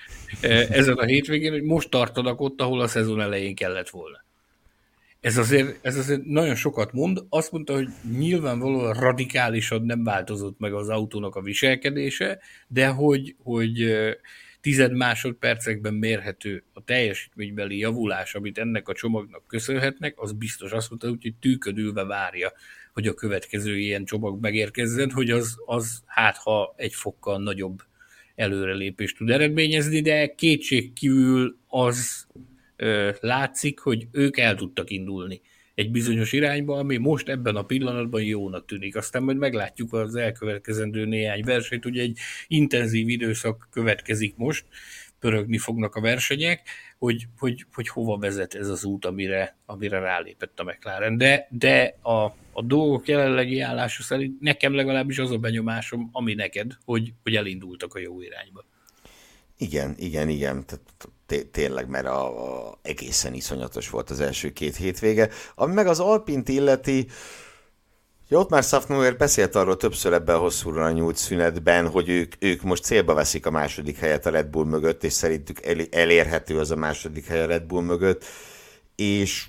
[0.41, 4.24] eh, ezen a hétvégén, hogy most tartanak ott, ahol a szezon elején kellett volna.
[5.25, 7.25] Ez azért, ez azért nagyon sokat mond.
[7.29, 13.95] Azt mondta, hogy nyilvánvalóan radikálisan nem változott meg az autónak a viselkedése, de hogy, hogy
[14.61, 21.09] tized másodpercekben mérhető a teljesítménybeli javulás, amit ennek a csomagnak köszönhetnek, az biztos azt mondta,
[21.09, 22.53] hogy tűködülve várja,
[22.93, 27.83] hogy a következő ilyen csomag megérkezzen, hogy az, az hát ha egy fokkal nagyobb
[28.35, 32.27] előrelépést tud eredményezni, de kétség kívül az
[33.21, 35.41] látszik, hogy ők el tudtak indulni
[35.75, 38.97] egy bizonyos irányba, ami most ebben a pillanatban jónak tűnik.
[38.97, 44.65] Aztán majd meglátjuk az elkövetkezendő néhány versenyt, ugye egy intenzív időszak következik most,
[45.19, 50.61] pörögni fognak a versenyek, hogy, hogy, hogy hova vezet ez az út, amire, amire rálépett
[50.61, 51.17] a McLaren.
[51.17, 56.73] De, de a, a dolgok jelenlegi állása szerint nekem legalábbis az a benyomásom, ami neked,
[56.85, 58.65] hogy, hogy elindultak a jó irányba.
[59.57, 60.65] Igen, igen, igen.
[60.67, 65.29] Tehát tényleg, mert a, a, egészen iszonyatos volt az első két hétvége.
[65.55, 67.07] Ami meg az Alpint illeti,
[68.29, 72.63] Ja, ott már Szafnauer beszélt arról többször ebben a hosszúra nyúlt szünetben, hogy ők, ők
[72.63, 76.71] most célba veszik a második helyet a Red Bull mögött, és szerintük el, elérhető az
[76.71, 78.25] a második hely a Red Bull mögött,
[78.97, 79.47] és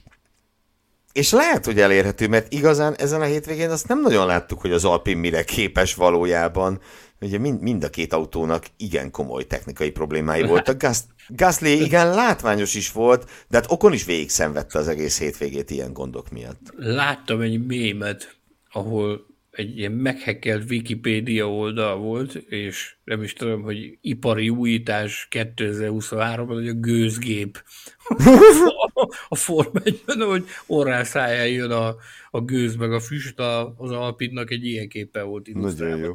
[1.12, 4.86] és lehet, hogy elérhető, mert igazán ezen a hétvégén azt nem nagyon láttuk, hogy az
[4.86, 6.82] Alpin mire képes valójában.
[7.22, 10.82] Ugye mind, mind a két autónak igen komoly technikai problémái voltak.
[10.82, 15.70] Gas, Gasly igen látványos is volt, de hát Okon is végig szenvedte az egész hétvégét
[15.70, 16.74] ilyen gondok miatt.
[16.78, 18.36] Láttam egy mémet,
[18.72, 26.46] ahol egy ilyen meghekkelt Wikipédia oldal volt, és nem is tudom, hogy ipari újítás 2023-ban,
[26.48, 27.64] hogy a gőzgép
[29.30, 31.96] a Form 1 hogy orrán száján jön a,
[32.32, 33.40] a gőz, meg a füst
[33.78, 35.54] az Alpidnak egy ilyen képe volt.
[35.54, 36.14] Nagyon jó.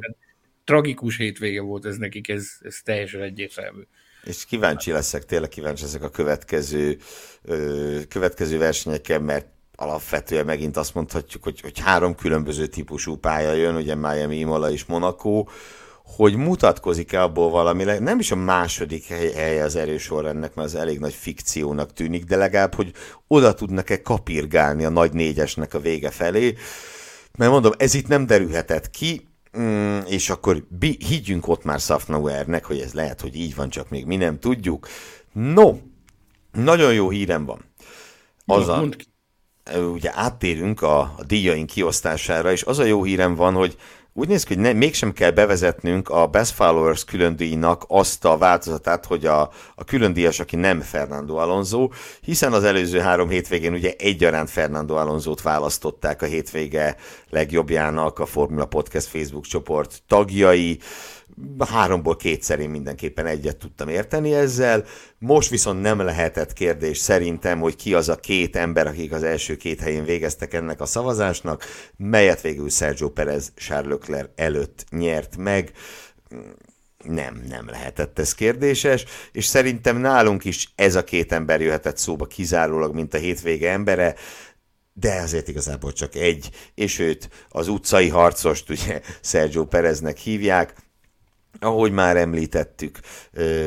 [0.71, 3.83] Tragikus hétvége volt ez nekik, ez, ez teljesen egyértelmű.
[4.25, 6.99] És kíváncsi leszek, tényleg kíváncsi leszek a következő,
[8.09, 13.95] következő versenyekkel, mert alapvetően megint azt mondhatjuk, hogy, hogy három különböző típusú pálya jön, ugye
[13.95, 15.45] Miami, Imola és Monaco,
[16.05, 20.75] hogy mutatkozik-e abból valami, nem is a második hely, hely az erős ennek, mert az
[20.75, 22.93] elég nagy fikciónak tűnik, de legalább, hogy
[23.27, 26.55] oda tudnak-e kapirgálni a nagy négyesnek a vége felé,
[27.39, 32.79] mert mondom, ez itt nem derülhetett ki, mm, és akkor higgyünk ott már Safnauernek, hogy
[32.79, 34.89] ez lehet, hogy így van, csak még mi nem tudjuk.
[35.33, 35.79] No,
[36.53, 37.65] nagyon jó hírem van.
[38.45, 38.89] Az a,
[39.79, 43.77] ugye áttérünk a, a díjaink kiosztására, és az a jó hírem van, hogy
[44.13, 49.07] úgy néz ki, hogy ne, mégsem kell bevezetnünk a Best Followers különdíjnak azt a változatát,
[49.07, 49.41] hogy a,
[49.75, 51.89] a különdíjas, aki nem Fernando Alonso,
[52.21, 56.97] hiszen az előző három hétvégén ugye egyaránt Fernando Alonso-t választották a hétvége
[57.31, 60.79] legjobbjának a Formula Podcast Facebook csoport tagjai,
[61.59, 64.85] háromból kétszer én mindenképpen egyet tudtam érteni ezzel.
[65.19, 69.57] Most viszont nem lehetett kérdés szerintem, hogy ki az a két ember, akik az első
[69.57, 71.65] két helyén végeztek ennek a szavazásnak,
[71.97, 75.73] melyet végül Sergio Perez Charles Leclerc előtt nyert meg
[77.05, 82.27] nem, nem lehetett ez kérdéses, és szerintem nálunk is ez a két ember jöhetett szóba
[82.27, 84.15] kizárólag, mint a hétvége embere,
[84.93, 90.75] de azért igazából csak egy, és őt az utcai harcost, ugye Sergio Pereznek hívják,
[91.59, 92.99] ahogy már említettük,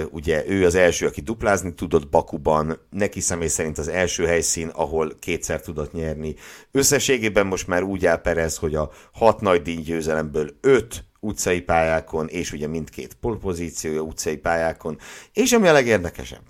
[0.10, 5.14] ugye ő az első, aki duplázni tudott Bakuban, neki személy szerint az első helyszín, ahol
[5.20, 6.36] kétszer tudott nyerni.
[6.72, 12.52] Összességében most már úgy áll Perez, hogy a hat nagy díjgyőzelemből öt utcai pályákon, és
[12.52, 14.98] ugye mindkét polpozíciója utcai pályákon,
[15.34, 16.44] és ami a legérdekesebb,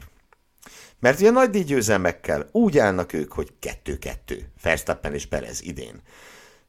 [1.00, 6.02] mert ugye nagy díjgyőzelmekkel úgy állnak ők, hogy kettő-kettő, Verstappen és Perez idén.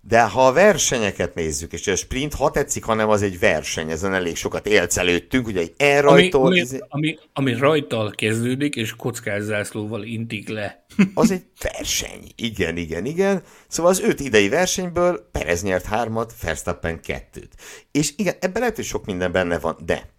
[0.07, 4.15] De ha a versenyeket nézzük, és a sprint, ha tetszik, hanem az egy verseny, ezen
[4.15, 6.47] elég sokat élsz előttünk, ugye egy elrajtól...
[6.47, 10.85] Ami, ami, ami, ami rajtal kezdődik, és kockázzászlóval intik le.
[11.15, 12.33] Az egy verseny.
[12.37, 13.43] Igen, igen, igen.
[13.69, 17.55] Szóval az öt idei versenyből Perez nyert hármat, Verstappen kettőt.
[17.93, 20.13] És igen, ebben lehet, hogy sok minden benne van, de...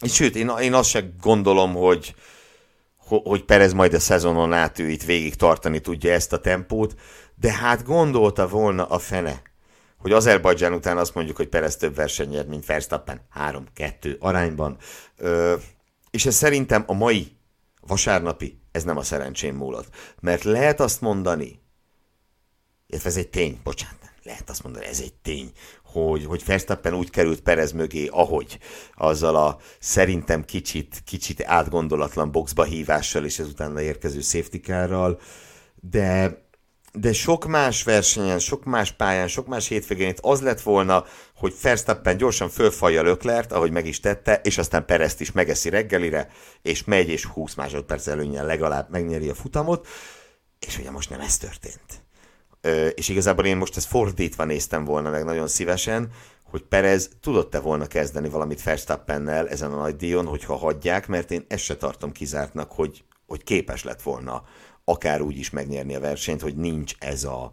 [0.00, 2.14] És sőt, én, én azt sem gondolom, hogy,
[3.06, 6.94] hogy Perez majd a szezonon át ő itt végig tartani tudja ezt a tempót,
[7.40, 9.42] de hát gondolta volna a fene,
[9.98, 14.76] hogy Azerbajdzsán után azt mondjuk, hogy Perez több verseny nyer, mint Verstappen 3-2 arányban.
[15.16, 15.54] Ö,
[16.10, 17.36] és ez szerintem a mai
[17.80, 19.88] vasárnapi, ez nem a szerencsém múlott.
[20.20, 21.62] Mert lehet azt mondani,
[22.86, 25.52] illetve ez egy tény, bocsánat, lehet azt mondani, ez egy tény,
[25.84, 28.58] hogy, hogy Verstappen úgy került Perez mögé, ahogy,
[28.94, 34.60] azzal a szerintem kicsit, kicsit átgondolatlan boxba hívással és ezután érkező safety
[35.80, 36.38] de
[36.92, 41.04] de sok más versenyen, sok más pályán, sok más hétvégén itt az lett volna,
[41.36, 46.28] hogy Verstappen gyorsan fölfalja Löklert, ahogy meg is tette, és aztán Perezt is megeszi reggelire,
[46.62, 49.86] és megy, és 20 másodperc előnyel legalább megnyeri a futamot,
[50.58, 52.06] és ugye most nem ez történt.
[52.60, 56.10] Ö, és igazából én most ezt fordítva néztem volna meg nagyon szívesen,
[56.50, 61.44] hogy Perez tudott-e volna kezdeni valamit Verstappennel ezen a nagy díjon, hogyha hagyják, mert én
[61.48, 64.42] ezt se tartom kizártnak, hogy, hogy képes lett volna
[64.88, 67.52] akár úgy is megnyerni a versenyt, hogy nincs ez a,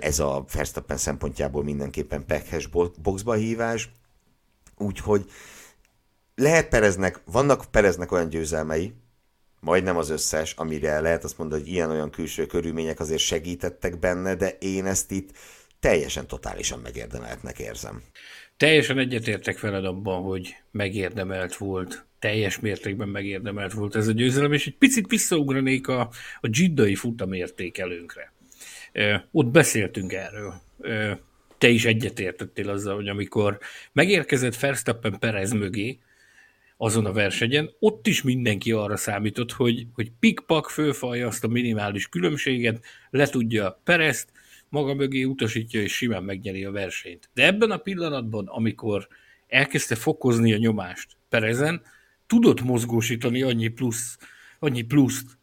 [0.00, 2.66] ez a Verstappen szempontjából mindenképpen pekhes
[3.02, 3.90] boxba hívás.
[4.76, 5.30] Úgyhogy
[6.34, 8.92] lehet Pereznek, vannak Pereznek olyan győzelmei,
[9.60, 14.56] majdnem az összes, amire lehet azt mondani, hogy ilyen-olyan külső körülmények azért segítettek benne, de
[14.60, 15.30] én ezt itt
[15.80, 18.02] teljesen totálisan megérdemeltnek érzem.
[18.56, 24.66] Teljesen egyetértek veled abban, hogy megérdemelt volt teljes mértékben megérdemelt volt ez a győzelem, és
[24.66, 28.32] egy picit visszaugranék a, a dzsiddai futamértékelőnkre.
[29.30, 30.54] Ott beszéltünk erről.
[31.58, 33.58] Te is egyetértettél azzal, hogy amikor
[33.92, 35.98] megérkezett Verstappen Perez mögé,
[36.76, 42.08] azon a versenyen, ott is mindenki arra számított, hogy, hogy pikpak fölfalja azt a minimális
[42.08, 44.28] különbséget, letudja Perezt,
[44.68, 47.30] maga mögé utasítja, és simán megnyeri a versenyt.
[47.34, 49.08] De ebben a pillanatban, amikor
[49.48, 51.82] elkezdte fokozni a nyomást Perezen,
[52.32, 54.18] tudott mozgósítani annyi plusz,
[54.58, 55.38] annyi pluszt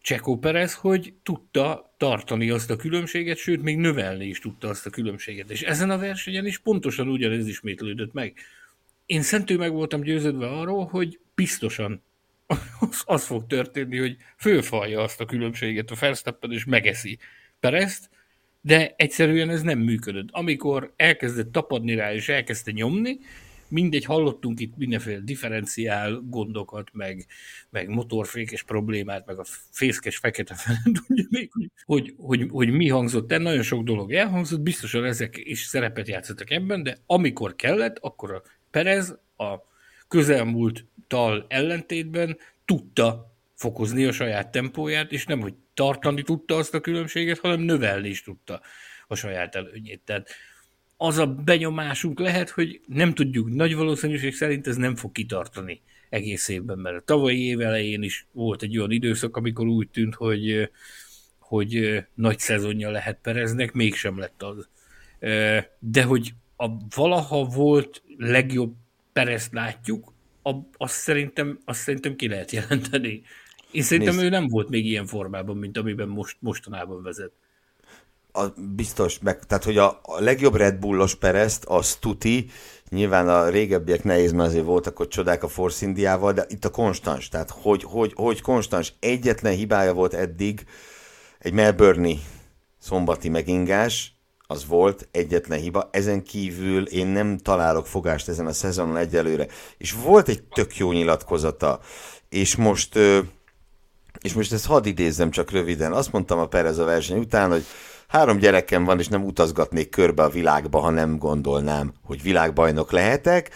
[0.00, 4.90] Csekó Perez, hogy tudta tartani azt a különbséget, sőt, még növelni is tudta azt a
[4.90, 5.50] különbséget.
[5.50, 8.34] És ezen a versenyen is pontosan ugyanez ismétlődött meg.
[9.06, 12.02] Én szentő meg voltam győződve arról, hogy biztosan
[12.80, 17.18] az, az fog történni, hogy fölfalja azt a különbséget a Verstappen, és megeszi
[17.60, 18.10] Perezt,
[18.60, 20.28] de egyszerűen ez nem működött.
[20.30, 23.18] Amikor elkezdett tapadni rá, és elkezdte nyomni,
[23.68, 27.26] mindegy, hallottunk itt mindenféle differenciál gondokat, meg,
[27.70, 31.50] meg motorfékes problémát, meg a fészkes fekete fele, tudja még,
[31.84, 36.50] hogy, hogy, hogy, mi hangzott el, nagyon sok dolog elhangzott, biztosan ezek is szerepet játszottak
[36.50, 39.54] ebben, de amikor kellett, akkor a Perez a
[40.08, 46.80] közelmúlt tal ellentétben tudta fokozni a saját tempóját, és nem, hogy tartani tudta azt a
[46.80, 48.60] különbséget, hanem növelni is tudta
[49.06, 50.00] a saját előnyét.
[50.04, 50.30] Tehát
[50.96, 56.48] az a benyomásunk lehet, hogy nem tudjuk, nagy valószínűség szerint ez nem fog kitartani egész
[56.48, 60.70] évben, mert a tavalyi év elején is volt egy olyan időszak, amikor úgy tűnt, hogy,
[61.38, 64.68] hogy nagy szezonja lehet Pereznek, mégsem lett az.
[65.78, 68.74] De hogy a valaha volt legjobb
[69.12, 70.12] Perezt látjuk,
[70.76, 73.22] azt szerintem, azt szerintem ki lehet jelenteni.
[73.70, 74.26] Én szerintem Nézd.
[74.26, 77.32] ő nem volt még ilyen formában, mint amiben most, mostanában vezet.
[78.36, 82.50] A, biztos, meg, tehát hogy a, a legjobb Red Bullos Perezt, az tuti,
[82.88, 86.70] nyilván a régebbiek nehéz, mert azért voltak ott csodák a Force Indiával, de itt a
[86.70, 90.66] konstans, tehát hogy, hogy, hogy konstans, egyetlen hibája volt eddig,
[91.38, 92.14] egy melbourne
[92.78, 98.96] szombati megingás, az volt egyetlen hiba, ezen kívül én nem találok fogást ezen a szezonon
[98.96, 99.46] egyelőre.
[99.78, 101.80] És volt egy tök jó nyilatkozata,
[102.28, 102.98] és most
[104.20, 105.92] és most ezt hadd idézzem csak röviden.
[105.92, 107.64] Azt mondtam a Perez a verseny után, hogy
[108.06, 113.50] három gyerekem van, és nem utazgatnék körbe a világba, ha nem gondolnám, hogy világbajnok lehetek.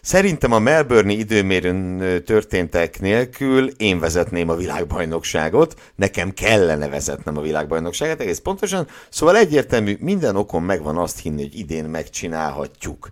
[0.00, 8.20] Szerintem a Melbourne időmérőn történtek nélkül én vezetném a világbajnokságot, nekem kellene vezetnem a világbajnokságot,
[8.20, 13.08] egész pontosan, szóval egyértelmű, minden okon megvan azt hinni, hogy idén megcsinálhatjuk.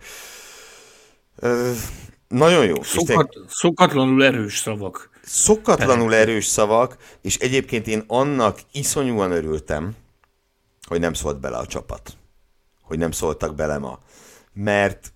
[1.36, 1.70] Ö,
[2.28, 2.82] nagyon jó.
[2.82, 5.10] Szokat, szokatlanul erős szavak.
[5.22, 9.96] Szokatlanul erős szavak, és egyébként én annak iszonyúan örültem,
[10.90, 12.12] hogy nem szólt bele a csapat.
[12.82, 13.98] Hogy nem szóltak bele ma.
[14.52, 15.12] Mert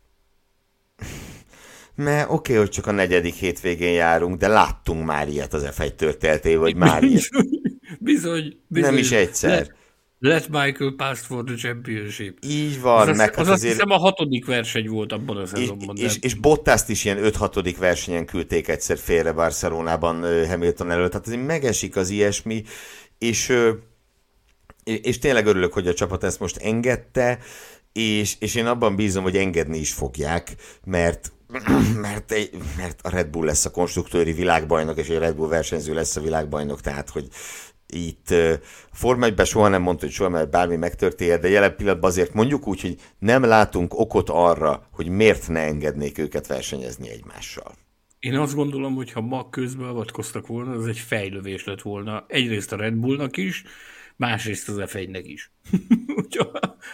[1.95, 5.95] mert oké, okay, hogy csak a negyedik hétvégén járunk, de láttunk már ilyet az F1
[5.95, 7.29] történetében, vagy már ilyet.
[7.99, 8.91] Bizony, bizony.
[8.91, 9.51] Nem is egyszer.
[9.51, 9.75] Let,
[10.19, 12.39] let Michael pass for the championship.
[12.47, 13.09] Így van.
[13.09, 13.53] Az, meg az, az azért...
[13.53, 15.97] azt hiszem a hatodik verseny volt abban a szezonban.
[15.97, 17.75] És, és, és Bottaszt is ilyen 5-6.
[17.79, 21.11] versenyen küldték egyszer félre Barcelonában Hamilton előtt.
[21.11, 22.63] Tehát azért megesik az ilyesmi,
[23.19, 23.53] és,
[24.85, 27.39] és tényleg örülök, hogy a csapat ezt most engedte,
[27.93, 31.33] és, és én abban bízom, hogy engedni is fogják, mert
[32.01, 35.95] mert, egy, mert a Red Bull lesz a konstruktőri világbajnok, és a Red Bull versenyző
[35.95, 37.29] lesz a világbajnok, tehát hogy
[37.87, 38.53] itt uh,
[38.93, 42.67] Forma 1 soha nem mondta, hogy soha, mert bármi megtörténhet, de jelen pillanatban azért mondjuk
[42.67, 47.73] úgy, hogy nem látunk okot arra, hogy miért ne engednék őket versenyezni egymással.
[48.19, 52.25] Én azt gondolom, hogy ha ma közbeavatkoztak volna, az egy fejlővés lett volna.
[52.29, 53.65] Egyrészt a Red Bullnak is,
[54.17, 55.51] másrészt az f is.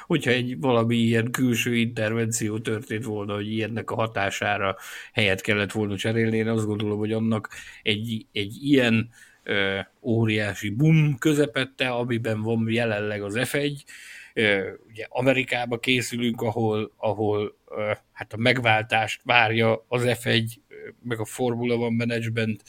[0.07, 4.77] hogyha, egy valami ilyen külső intervenció történt volna, hogy ilyennek a hatására
[5.13, 7.49] helyet kellett volna cserélni, én azt gondolom, hogy annak
[7.83, 9.11] egy, egy ilyen
[9.43, 13.89] ö, óriási boom közepette, amiben van jelenleg az F1, ö,
[14.88, 17.57] ugye Amerikába készülünk, ahol, ahol
[18.12, 20.45] hát a megváltást várja az F1
[21.03, 22.62] meg a Formula One Management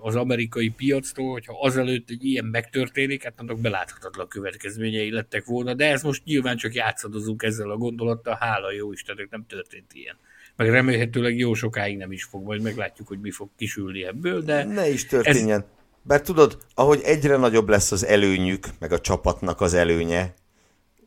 [0.00, 5.90] az amerikai piactól, hogyha azelőtt egy ilyen megtörténik, hát annak beláthatatlan következményei lettek volna, de
[5.90, 10.16] ez most nyilván csak játszadozunk ezzel a gondolattal, hála jó Istennek nem történt ilyen.
[10.56, 14.64] Meg remélhetőleg jó sokáig nem is fog, majd meglátjuk, hogy mi fog kisülni ebből, de...
[14.64, 15.60] Ne is történjen.
[15.60, 15.66] Ez...
[16.02, 20.34] Bár tudod, ahogy egyre nagyobb lesz az előnyük, meg a csapatnak az előnye,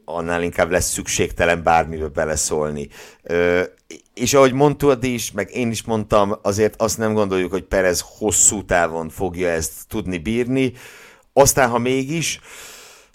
[0.06, 2.88] annál inkább lesz szükségtelen bármibe beleszólni.
[3.24, 3.62] Ö,
[4.13, 8.65] és ahogy mondtad is, meg én is mondtam, azért azt nem gondoljuk, hogy Perez hosszú
[8.65, 10.74] távon fogja ezt tudni bírni.
[11.34, 12.39] Aztán, ha mégis,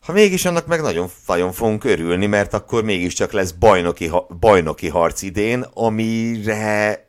[0.00, 5.22] ha mégis annak meg nagyon, nagyon fogunk örülni, mert akkor mégiscsak lesz bajnoki, bajnoki harc
[5.22, 7.08] idén, amire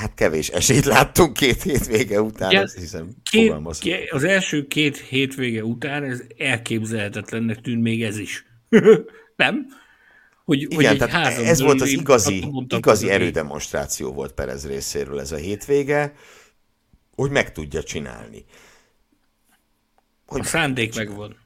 [0.00, 4.98] hát kevés esélyt láttunk két hétvége után, ja, azt hiszem, két, két, Az első két
[4.98, 8.46] hétvége után ez elképzelhetetlennek tűnt még ez is.
[9.42, 9.66] Nem?
[10.44, 15.36] Hogy, Igen, hogy tehát ez volt az igazi, igazi erődemonstráció volt Perez részéről ez a
[15.36, 16.14] hétvége,
[17.14, 18.44] hogy meg tudja csinálni.
[20.26, 21.36] Hogy a szándék megvan.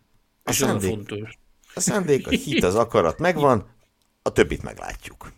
[0.45, 1.39] A és szándék, a fontos.
[1.75, 3.67] A szándék, a hit, az akarat megvan,
[4.23, 5.33] a többit meglátjuk.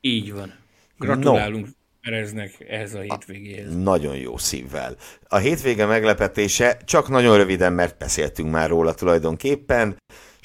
[0.00, 0.54] Így van.
[0.98, 1.72] Gratulálunk no.
[2.00, 3.74] Pereznek ehhez a hétvégéhez.
[3.74, 4.96] A, nagyon jó szívvel.
[5.22, 9.96] A hétvége meglepetése csak nagyon röviden, mert beszéltünk már róla tulajdonképpen.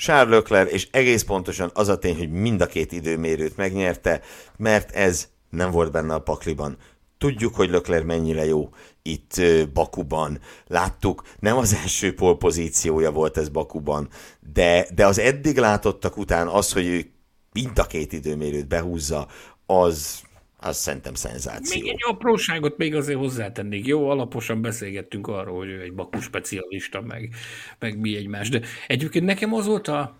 [0.03, 4.21] Charles Leclerc, és egész pontosan az a tény, hogy mind a két időmérőt megnyerte,
[4.57, 6.77] mert ez nem volt benne a pakliban.
[7.17, 8.69] tudjuk, hogy Lökler mennyire jó
[9.01, 9.41] itt
[9.73, 10.39] Bakuban.
[10.67, 14.07] Láttuk, nem az első polpozíciója volt ez Bakuban,
[14.53, 17.11] de, de az eddig látottak után az, hogy ő
[17.51, 19.27] mind a két időmérőt behúzza,
[19.65, 20.21] az,
[20.63, 21.81] az szerintem szenzáció.
[21.81, 23.85] Még egy apróságot még azért hozzátennék.
[23.85, 27.33] Jó, alaposan beszélgettünk arról, hogy ő egy Baku specialista, meg,
[27.79, 28.49] meg mi egymás.
[28.49, 30.17] De egyébként nekem az volt a,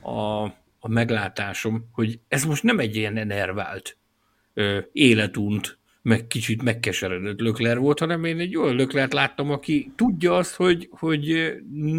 [0.00, 0.42] a,
[0.78, 3.96] a meglátásom, hogy ez most nem egy ilyen enervált,
[4.54, 10.36] ö, életunt, meg kicsit megkeseredett lökler volt, hanem én egy olyan löklert láttam, aki tudja
[10.36, 11.54] azt, hogy, hogy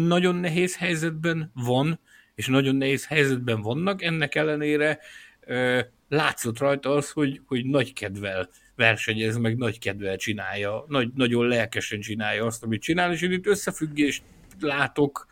[0.06, 2.00] nagyon nehéz helyzetben van,
[2.34, 4.98] és nagyon nehéz helyzetben vannak, ennek ellenére
[6.08, 12.00] látszott rajta az, hogy, hogy nagy kedvel versenyez, meg nagy kedvel csinálja, nagy, nagyon lelkesen
[12.00, 14.22] csinálja azt, amit csinál, és én itt összefüggést
[14.60, 15.26] látok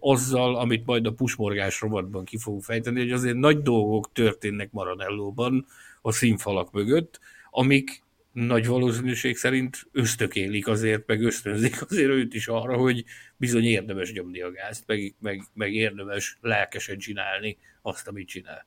[0.00, 5.66] azzal, amit majd a pusmorgás rovatban ki fogunk fejteni, hogy azért nagy dolgok történnek Maranellóban
[6.02, 7.20] a színfalak mögött,
[7.50, 13.04] amik nagy valószínűség szerint ösztökélik azért, meg ösztönzik azért őt is arra, hogy
[13.36, 18.66] bizony érdemes nyomni a gázt, meg, meg, meg érdemes lelkesen csinálni azt, amit csinál.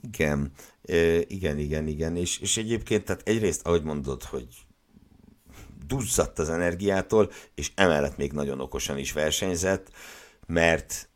[0.00, 0.52] Igen,
[1.26, 4.46] igen, igen, igen, és, és egyébként, tehát egyrészt, ahogy mondod, hogy
[5.86, 9.90] duzzadt az energiától, és emellett még nagyon okosan is versenyzett,
[10.46, 11.08] mert,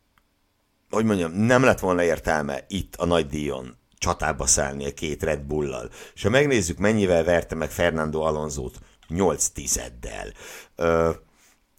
[0.91, 5.41] hogy mondjam, nem lett volna értelme itt a nagy díjon csatába szállni a két Red
[5.41, 5.91] Bull-lal.
[6.15, 8.79] És ha megnézzük, mennyivel verte meg Fernando Alonso-t,
[9.09, 10.33] 8 tizeddel.
[10.77, 11.11] Ö,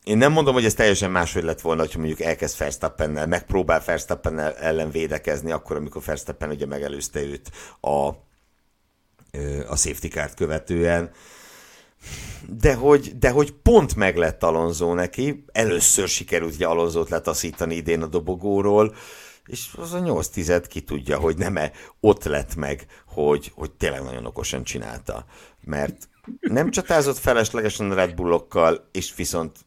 [0.04, 4.56] én nem mondom, hogy ez teljesen máshogy lett volna, hogyha mondjuk elkezd Verstappennel, megpróbál Verstappennel
[4.56, 8.08] ellen védekezni, akkor, amikor Verstappen ugye megelőzte őt a,
[9.68, 11.12] a safety car követően.
[12.47, 18.01] De hogy, de hogy pont meg lett Alonso neki, először sikerült ugye Alonso-t letaszítani idén
[18.01, 18.95] a dobogóról,
[19.45, 24.04] és az a 8 tized ki tudja, hogy nem-e ott lett meg, hogy, hogy tényleg
[24.04, 25.26] nagyon okosan csinálta.
[25.62, 29.58] Mert nem csatázott feleslegesen Red Bullokkal, és viszont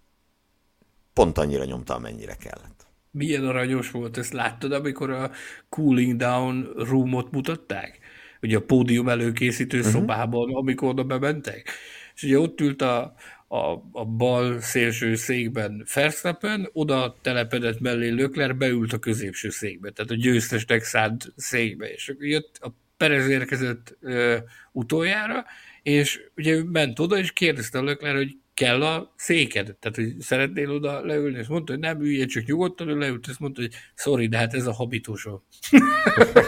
[1.17, 2.87] pont annyira nyomta, amennyire kellett.
[3.11, 5.31] Milyen aranyos volt, ezt láttad, amikor a
[5.69, 7.99] cooling down roomot mutatták?
[8.43, 9.93] Ugye a pódium előkészítő uh-huh.
[9.93, 11.71] szobában, amikor oda bementek?
[12.15, 13.15] És ugye ott ült a,
[13.49, 13.57] a,
[13.93, 20.15] a bal szélső székben Verstappen, oda telepedett mellé Lökler, beült a középső székbe, tehát a
[20.15, 24.37] győztesnek szánt székbe, és akkor jött a Perez érkezett ö,
[24.73, 25.45] utoljára,
[25.83, 30.71] és ugye ment oda, és kérdezte a Lökler, hogy kell a széked, tehát hogy szeretnél
[30.71, 34.27] oda leülni, és mondta, hogy nem ülj, csak nyugodtan, ő leült, és mondta, hogy sorry,
[34.27, 35.43] de hát ez a habitusom.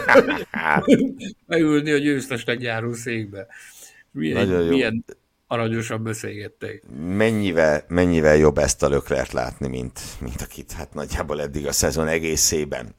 [1.47, 3.47] Beülni a győztesnek járó székbe.
[4.11, 4.69] Milyen, Nagyon jó.
[4.69, 5.05] milyen
[5.47, 6.83] aranyosan beszélgettek.
[7.07, 12.07] Mennyivel, mennyivel jobb ezt a löklert látni, mint, mint akit hát nagyjából eddig a szezon
[12.07, 12.95] egészében.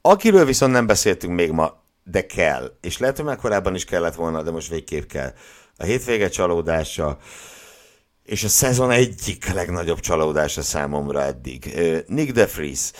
[0.00, 4.14] Akiről viszont nem beszéltünk még ma, de kell, és lehet, hogy már korábban is kellett
[4.14, 5.32] volna, de most végképp kell.
[5.76, 7.18] A hétvége csalódása,
[8.26, 11.80] és a szezon egyik legnagyobb csalódása számomra eddig.
[12.06, 12.90] Nick DeFries.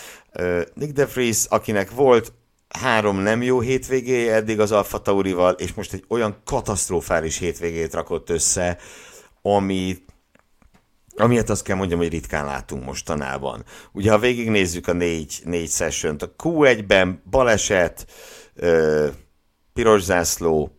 [0.75, 2.33] Nick DeFries, akinek volt
[2.69, 8.31] három nem jó hétvégéje eddig az Alfa Taurival, és most egy olyan katasztrofális hétvégét rakott
[8.31, 8.79] össze,
[9.43, 10.05] ami
[11.19, 13.65] Amiért azt kell mondjam, hogy ritkán látunk mostanában.
[13.93, 18.07] Ugye, ha végignézzük a négy, négy session a Q1-ben baleset,
[18.55, 19.09] ö,
[19.73, 20.76] piros zászló,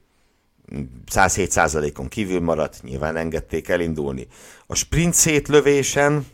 [1.11, 4.27] 107%-on kívül maradt, nyilván engedték elindulni.
[4.67, 6.27] A sprint szétlövésen,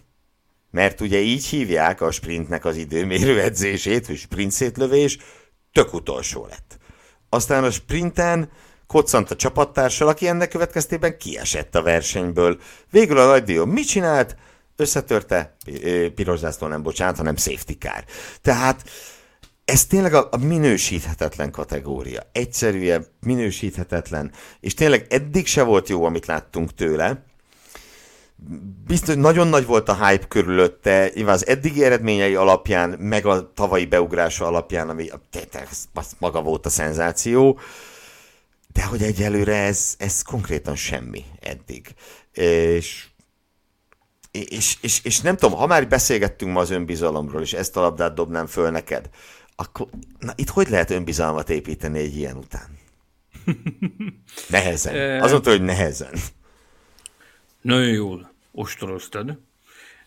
[0.72, 5.18] mert ugye így hívják a sprintnek az időmérő edzését, hogy sprint szétlövés,
[5.72, 6.78] tök utolsó lett.
[7.30, 8.50] Aztán a sprinten
[8.88, 12.60] koccant a csapattársal, aki ennek következtében kiesett a versenyből.
[12.90, 14.36] Végül a nagy díjon mit csinált?
[14.76, 15.56] Összetörte,
[16.16, 18.04] piros nem bocsánat, hanem safety car.
[18.42, 18.90] Tehát
[19.66, 22.22] ez tényleg a, a minősíthetetlen kategória.
[22.32, 24.32] Egyszerűen minősíthetetlen.
[24.60, 27.24] És tényleg eddig se volt jó, amit láttunk tőle
[28.86, 33.86] biztos nagyon nagy volt a hype körülötte, nyilván az eddigi eredményei alapján, meg a tavalyi
[33.86, 35.10] beugrása alapján, ami
[35.94, 37.60] az maga volt a szenzáció,
[38.74, 41.94] de hogy egyelőre ez, ez konkrétan semmi eddig.
[42.32, 43.08] És,
[44.32, 48.14] és, és, és nem tudom, ha már beszélgettünk ma az önbizalomról, és ezt a labdát
[48.14, 49.10] dobnám föl neked,
[49.56, 49.88] akkor
[50.20, 52.78] na, itt hogy lehet önbizalmat építeni egy ilyen után?
[54.50, 55.20] Nehezen.
[55.20, 56.14] Mondta, hogy nehezen.
[57.62, 59.40] Nagyon jól ostoroztad.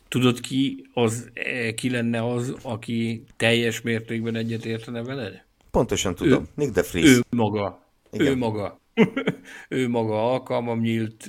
[0.09, 5.45] Tudod ki, az, eh, ki lenne az, aki teljes mértékben egyet értene veled?
[5.71, 6.43] Pontosan tudom.
[6.43, 7.05] Ő, Nick de Vries.
[7.05, 7.87] Ő maga.
[8.11, 8.27] Igen.
[8.27, 8.81] Ő maga.
[9.69, 11.27] ő maga alkalmam nyílt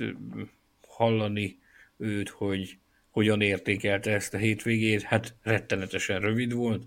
[0.86, 1.58] hallani
[1.96, 2.78] őt, hogy
[3.10, 5.02] hogyan értékelte ezt a hétvégét.
[5.02, 6.82] Hát rettenetesen rövid volt.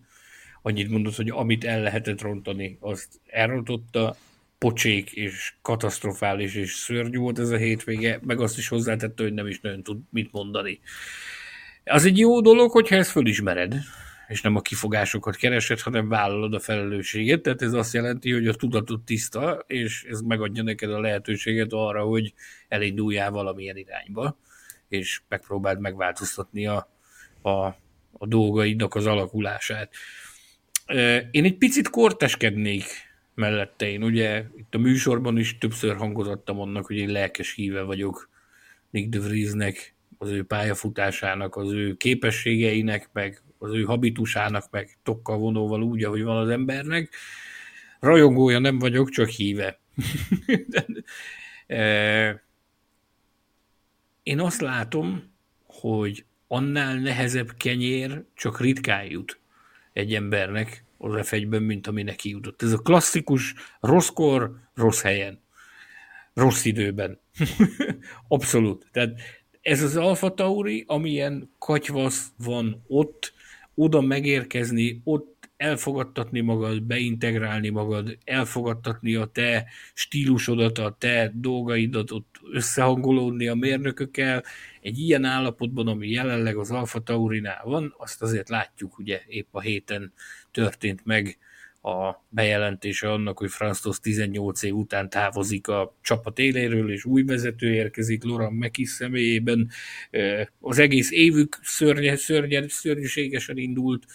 [0.61, 4.15] Annyit mondott, hogy amit el lehetett rontani, azt elrontotta,
[4.57, 9.47] pocsék és katasztrofális és szörnyű volt ez a hétvége, meg azt is hozzátette, hogy nem
[9.47, 10.79] is nagyon tud mit mondani.
[11.85, 13.75] Az egy jó dolog, hogyha ezt fölismered,
[14.27, 17.41] és nem a kifogásokat keresed, hanem vállalod a felelősséget.
[17.41, 22.03] Tehát ez azt jelenti, hogy a tudatot tiszta, és ez megadja neked a lehetőséget arra,
[22.03, 22.33] hogy
[22.67, 24.37] elinduljál valamilyen irányba,
[24.87, 26.89] és megpróbáld megváltoztatni a,
[27.41, 27.49] a,
[28.11, 29.93] a dolgaidnak az alakulását.
[31.31, 32.83] Én egy picit korteskednék
[33.33, 33.89] mellette.
[33.89, 38.29] Én ugye itt a műsorban is többször hangozottam annak, hogy én lelkes híve vagyok
[38.89, 45.37] Nick de Vriesnek, az ő pályafutásának, az ő képességeinek, meg az ő habitusának, meg tokkal
[45.37, 47.15] vonóval úgy, ahogy van az embernek.
[47.99, 49.79] Rajongója nem vagyok, csak híve.
[54.23, 55.31] Én azt látom,
[55.65, 59.40] hogy annál nehezebb kenyér csak ritkán jut
[59.93, 62.61] egy embernek az f mint ami neki jutott.
[62.61, 65.41] Ez a klasszikus rosszkor, rossz helyen,
[66.33, 67.19] rossz időben.
[68.27, 68.87] Abszolút.
[68.91, 69.19] Tehát
[69.61, 73.33] ez az Alfa Tauri, amilyen katyvasz van ott,
[73.75, 82.35] oda megérkezni, ott elfogadtatni magad, beintegrálni magad, elfogadtatni a te stílusodat, a te dolgaidat, ott
[82.51, 84.43] összehangolódni a mérnökökkel.
[84.81, 89.61] Egy ilyen állapotban, ami jelenleg az Alfa Taurinál van, azt azért látjuk, ugye épp a
[89.61, 90.13] héten
[90.51, 91.37] történt meg
[91.81, 97.73] a bejelentése annak, hogy Franz 18 év után távozik a csapat éléről, és új vezető
[97.73, 99.69] érkezik Loran Mekis személyében.
[100.59, 104.05] Az egész évük szörny, szörny, szörnyűségesen indult,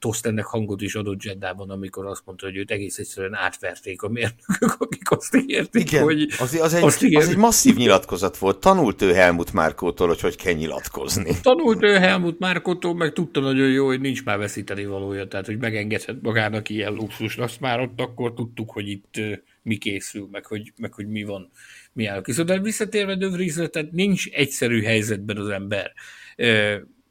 [0.00, 4.08] Toszt ennek hangot is adott Jeddában, amikor azt mondta, hogy őt egész egyszerűen átverték a
[4.08, 6.26] mérnökök, akik azt ígérték, Igen, hogy...
[6.38, 8.58] Az, az, egy, azt az egy masszív nyilatkozat volt.
[8.58, 11.40] Tanult ő Helmut Márkótól, hogy hogy kell nyilatkozni.
[11.42, 15.58] Tanult ő Helmut Márkótól, meg tudta nagyon jó, hogy nincs már veszíteni valója, tehát hogy
[15.58, 17.36] megengedhet magának ilyen luxus.
[17.36, 19.14] Azt már ott akkor tudtuk, hogy itt
[19.62, 21.50] mi készül, meg hogy, meg hogy mi van,
[21.92, 22.22] mi áll.
[22.24, 25.92] Viszont visszatérve Dövrizre, tehát nincs egyszerű helyzetben az ember.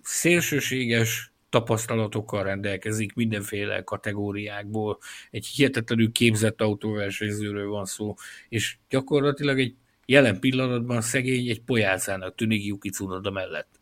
[0.02, 4.98] Szélsőséges tapasztalatokkal rendelkezik mindenféle kategóriákból.
[5.32, 8.16] Egy hihetetlenül képzett autóversenyzőről van szó,
[8.50, 9.76] és gyakorlatilag egy
[10.06, 13.80] jelen pillanatban szegény egy pojácának tűnik Yuki Tsunoda mellett.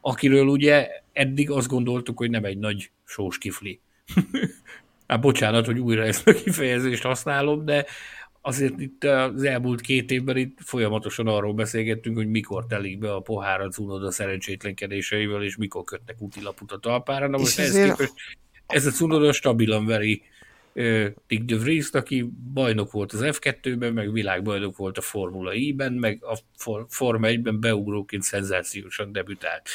[0.00, 3.80] Akiről ugye eddig azt gondoltuk, hogy nem egy nagy sós kifli.
[5.08, 7.86] hát bocsánat, hogy újra ezt a kifejezést használom, de
[8.40, 13.20] azért itt az elmúlt két évben itt folyamatosan arról beszélgettünk, hogy mikor telik be a
[13.20, 17.28] pohár a Cunoda szerencsétlenkedéseivel, és mikor kötnek útilaput a talpára.
[17.28, 18.12] Na most ez, képest,
[18.66, 20.22] ez a Cunoda stabilan veri
[21.26, 26.24] Dick de Vries, aki bajnok volt az F2-ben, meg világbajnok volt a Formula I-ben, meg
[26.24, 26.38] a
[26.88, 29.68] Forma 1-ben beugróként szenzációsan debütált.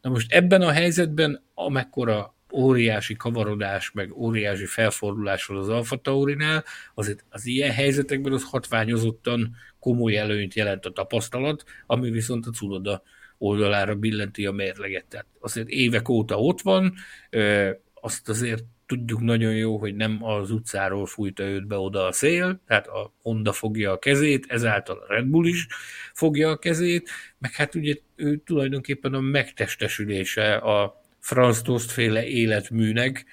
[0.00, 6.64] Na most ebben a helyzetben, amekkora óriási kavarodás, meg óriási felfordulás van az Alfa Taurinál,
[6.94, 13.02] azért az ilyen helyzetekben az hatványozottan komoly előnyt jelent a tapasztalat, ami viszont a Cunoda
[13.38, 15.04] oldalára billenti a mérleget.
[15.06, 16.94] Tehát azért évek óta ott van,
[17.94, 22.60] azt azért tudjuk nagyon jó, hogy nem az utcáról fújta őt be oda a szél,
[22.66, 25.66] tehát a Honda fogja a kezét, ezáltal a Red Bull is
[26.12, 33.24] fogja a kezét, meg hát ugye ő tulajdonképpen a megtestesülése a Franz Tost féle életműnek,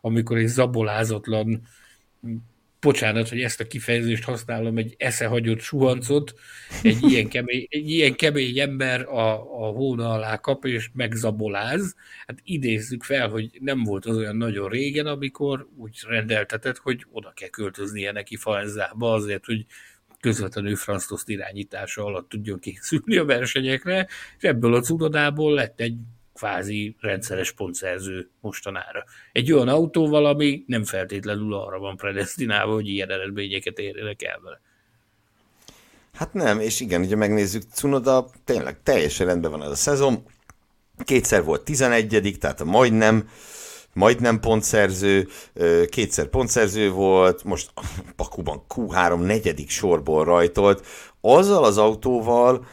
[0.00, 1.62] amikor egy zabolázatlan,
[2.80, 6.34] bocsánat, hogy ezt a kifejezést használom, egy eszehagyott suhancot,
[6.82, 9.32] egy ilyen kemény, egy ilyen kemény ember a,
[9.64, 11.94] a hóna alá kap és megzaboláz.
[12.26, 17.32] Hát idézzük fel, hogy nem volt az olyan nagyon régen, amikor úgy rendeltetett, hogy oda
[17.34, 19.66] kell költöznie neki Faenzába azért, hogy
[20.20, 25.96] közvetlenül Franz Tost irányítása alatt tudjon készülni a versenyekre, és ebből a cudodából lett egy
[26.40, 29.04] kvázi rendszeres pontszerző mostanára.
[29.32, 34.60] Egy olyan autóval, ami nem feltétlenül arra van predestinálva, hogy ilyen eredményeket érjenek el vele.
[36.14, 40.22] Hát nem, és igen, ugye megnézzük, Cunoda tényleg teljesen rendben van ez a szezon.
[41.04, 43.28] Kétszer volt 11 tehát majdnem,
[43.92, 45.28] majdnem pontszerző,
[45.88, 47.70] kétszer pontszerző volt, most
[48.16, 50.86] Pakuban Q3 negyedik sorból rajtolt.
[51.20, 52.66] Azzal az autóval,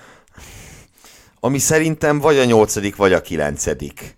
[1.48, 4.18] ami szerintem vagy a nyolcadik, vagy a kilencedik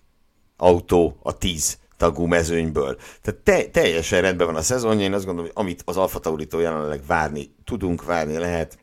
[0.56, 2.96] autó a tíz tagú mezőnyből.
[3.22, 6.62] Tehát te, teljesen rendben van a szezonja, én azt gondolom, hogy amit az Alfa Tauritól
[6.62, 8.78] jelenleg várni tudunk, várni lehet,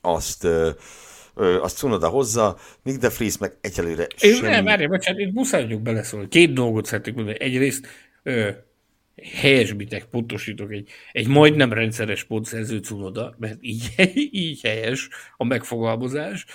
[0.00, 0.70] azt, ö,
[1.34, 4.48] ö, azt Cunoda hozza, Nick de Vries meg egyelőre Én semmi...
[4.48, 6.28] Nem, várj, bocsánat, itt muszáj vagyok beleszólni.
[6.28, 7.40] Két dolgot szeretnék mondani.
[7.40, 7.86] Egyrészt
[8.22, 8.50] ö,
[9.22, 13.94] helyesbitek, pontosítok, egy, egy majdnem rendszeres pontszerző Cunoda, mert így,
[14.30, 16.46] így helyes a megfogalmazás.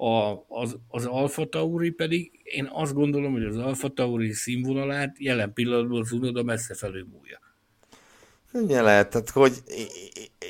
[0.00, 5.52] A, az, az Alfa Tauri pedig, én azt gondolom, hogy az Alfa Tauri színvonalát jelen
[5.52, 7.40] pillanatban az Unoda messze felülmúlja.
[8.52, 9.52] Könnyen lehet, tehát hogy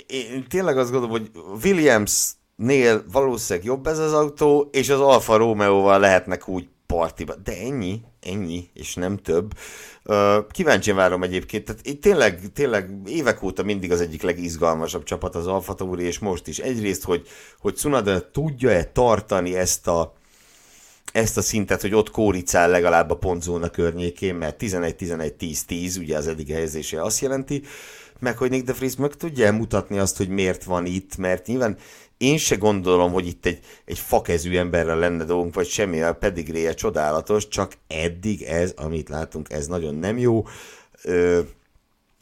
[0.07, 1.31] én, én tényleg azt gondolom, hogy
[1.65, 6.69] Williams-nél valószínűleg jobb ez az autó, és az Alfa Romeo-val lehetnek úgy
[7.01, 7.35] partiba.
[7.35, 9.53] De ennyi, ennyi, és nem több.
[10.51, 15.47] Kíváncsian várom egyébként, tehát itt tényleg, tényleg évek óta mindig az egyik legizgalmasabb csapat az
[15.47, 16.59] Alfa Tauri, és most is.
[16.59, 17.27] Egyrészt, hogy,
[17.59, 20.15] hogy Tsunoda tudja-e tartani ezt a,
[21.13, 26.49] ezt a szintet, hogy ott kóricál legalább a pontzóna környékén, mert 11-11-10-10, ugye az eddig
[26.51, 27.63] helyezése azt jelenti,
[28.21, 31.77] meg hogy Nick de Vries meg tudja mutatni azt, hogy miért van itt, mert nyilván
[32.17, 36.75] én se gondolom, hogy itt egy, egy fakezű emberrel lenne dolgunk, vagy semmi, a pedigréje
[36.75, 40.47] csodálatos, csak eddig ez, amit látunk, ez nagyon nem jó.
[41.03, 41.41] Ö,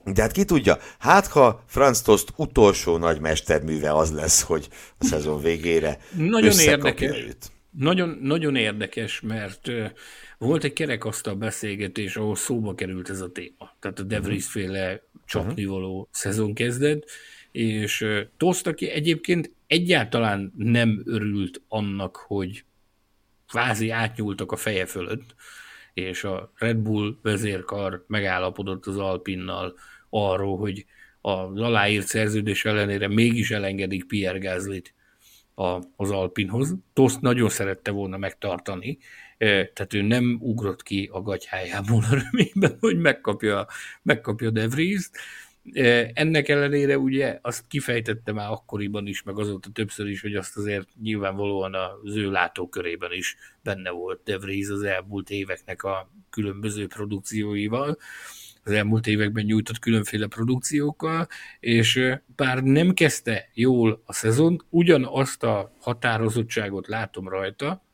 [0.05, 4.69] de hát ki tudja, hát ha Franz Tost utolsó nagy mesterműve az lesz, hogy
[4.99, 7.17] a szezon végére Nagyon érdekes.
[7.17, 7.51] Őt.
[7.71, 9.71] Nagyon, nagyon érdekes, mert
[10.39, 13.77] volt egy kerekasztal beszélgetés, ahol szóba került ez a téma.
[13.81, 16.09] Tehát a De Vries féle csapnivaló uh-huh.
[16.11, 17.05] szezon kezdett,
[17.51, 18.07] és
[18.37, 22.65] Toszt, aki egyébként egyáltalán nem örült annak, hogy
[23.49, 25.35] kvázi átnyúltak a feje fölött,
[25.95, 29.75] és a Red Bull vezérkar megállapodott az Alpinnal
[30.11, 30.87] arról, hogy
[31.21, 34.95] az aláírt szerződés ellenére mégis elengedik Pierre Gaslyt
[35.97, 36.75] az Alpinhoz.
[36.93, 38.99] Toszt nagyon szerette volna megtartani,
[39.39, 43.67] tehát ő nem ugrott ki a gatyhájából a reményben, hogy megkapja,
[44.03, 45.11] megkapja De Vries-t,
[46.13, 50.89] ennek ellenére ugye azt kifejtette már akkoriban is, meg azóta többször is, hogy azt azért
[51.03, 57.99] nyilvánvalóan az ő látókörében is benne volt De Vries az elmúlt éveknek a különböző produkcióival,
[58.65, 61.29] az elmúlt években nyújtott különféle produkciókkal,
[61.61, 67.87] és bár nem kezdte jól a szezon, ugyanazt a határozottságot látom rajta,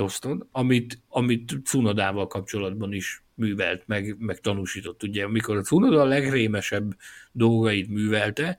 [0.00, 5.02] Toston, amit, amit Cunodával kapcsolatban is művelt, meg, meg tanúsított.
[5.02, 6.96] Ugye, amikor a Cunoda a legrémesebb
[7.32, 8.58] dolgait művelte,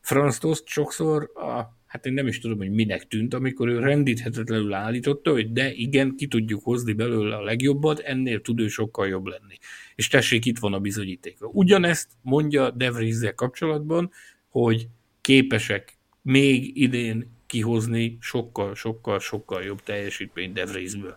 [0.00, 4.72] Franz Tost sokszor, a, hát én nem is tudom, hogy minek tűnt, amikor ő rendíthetetlenül
[4.72, 9.26] állította, hogy de igen, ki tudjuk hozni belőle a legjobbat, ennél tud ő sokkal jobb
[9.26, 9.58] lenni.
[9.94, 11.46] És tessék, itt van a bizonyítéka.
[11.46, 14.10] Ugyanezt mondja De kapcsolatban,
[14.48, 14.88] hogy
[15.20, 21.16] képesek még idén kihozni sokkal, sokkal, sokkal jobb teljesítményt De Vriesből.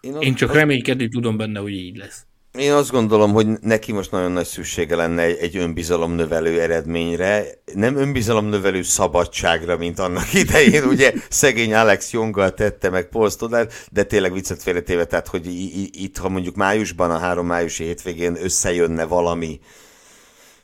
[0.00, 0.58] Én, Én csak azt...
[0.58, 2.26] reménykedni tudom benne, hogy így lesz.
[2.58, 7.44] Én azt gondolom, hogy neki most nagyon nagy szüksége lenne egy, egy önbizalomnövelő eredményre,
[7.74, 14.02] nem önbizalomnövelő szabadságra, mint annak idején, ugye szegény Alex Jonggal tette meg Paul Stoddard, de
[14.02, 15.46] tényleg viccet félretéve, tehát hogy
[15.92, 19.60] itt, ha mondjuk májusban, a három májusi hétvégén összejönne valami,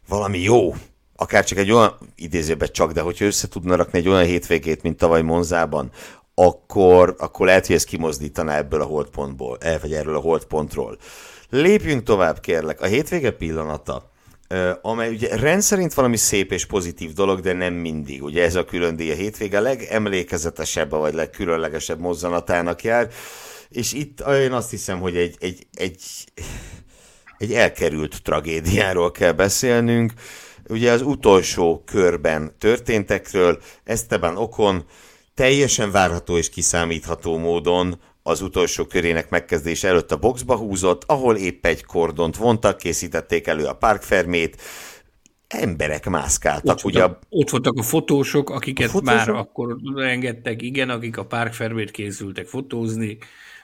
[0.08, 0.74] valami jó,
[1.20, 4.96] akár csak egy olyan, idézőben csak, de hogyha össze tudna rakni egy olyan hétvégét, mint
[4.96, 5.90] tavaly Monzában,
[6.34, 10.98] akkor, akkor lehet, hogy ez kimozdítaná ebből a holdpontból, el, vagy erről a holdpontról.
[11.50, 12.80] Lépjünk tovább, kérlek.
[12.80, 14.10] A hétvége pillanata,
[14.82, 18.22] amely ugye rendszerint valami szép és pozitív dolog, de nem mindig.
[18.22, 23.08] Ugye ez a külön díj a hétvége legemlékezetesebb, vagy legkülönlegesebb mozzanatának jár,
[23.68, 26.02] és itt én azt hiszem, hogy egy, egy, egy,
[27.38, 30.12] egy elkerült tragédiáról kell beszélnünk.
[30.70, 34.84] Ugye az utolsó körben történtekről Esteban Okon
[35.34, 41.66] teljesen várható és kiszámítható módon az utolsó körének megkezdése előtt a boxba húzott, ahol épp
[41.66, 44.62] egy kordont vontak, készítették elő a parkfermét,
[45.48, 46.76] emberek mászkáltak.
[46.76, 49.26] Ott, ugye voltak, ott voltak a fotósok, akiket a fotósok?
[49.26, 53.18] már akkor engedtek, igen, akik a parkfermét készültek fotózni,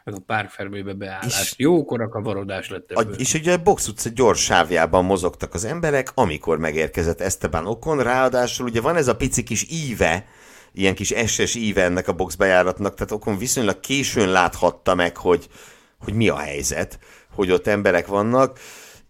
[0.07, 1.41] meg a parkfermébe beállás.
[1.41, 3.15] És Jókor a kavarodás lett ebből.
[3.15, 8.67] És ugye a box utca gyors sávjában mozogtak az emberek, amikor megérkezett Esteban Okon, ráadásul
[8.67, 10.27] ugye van ez a pici kis íve,
[10.73, 15.49] ilyen kis SS íve ennek a boxbejáratnak, tehát okon viszonylag későn láthatta meg, hogy,
[15.99, 16.99] hogy mi a helyzet,
[17.35, 18.59] hogy ott emberek vannak,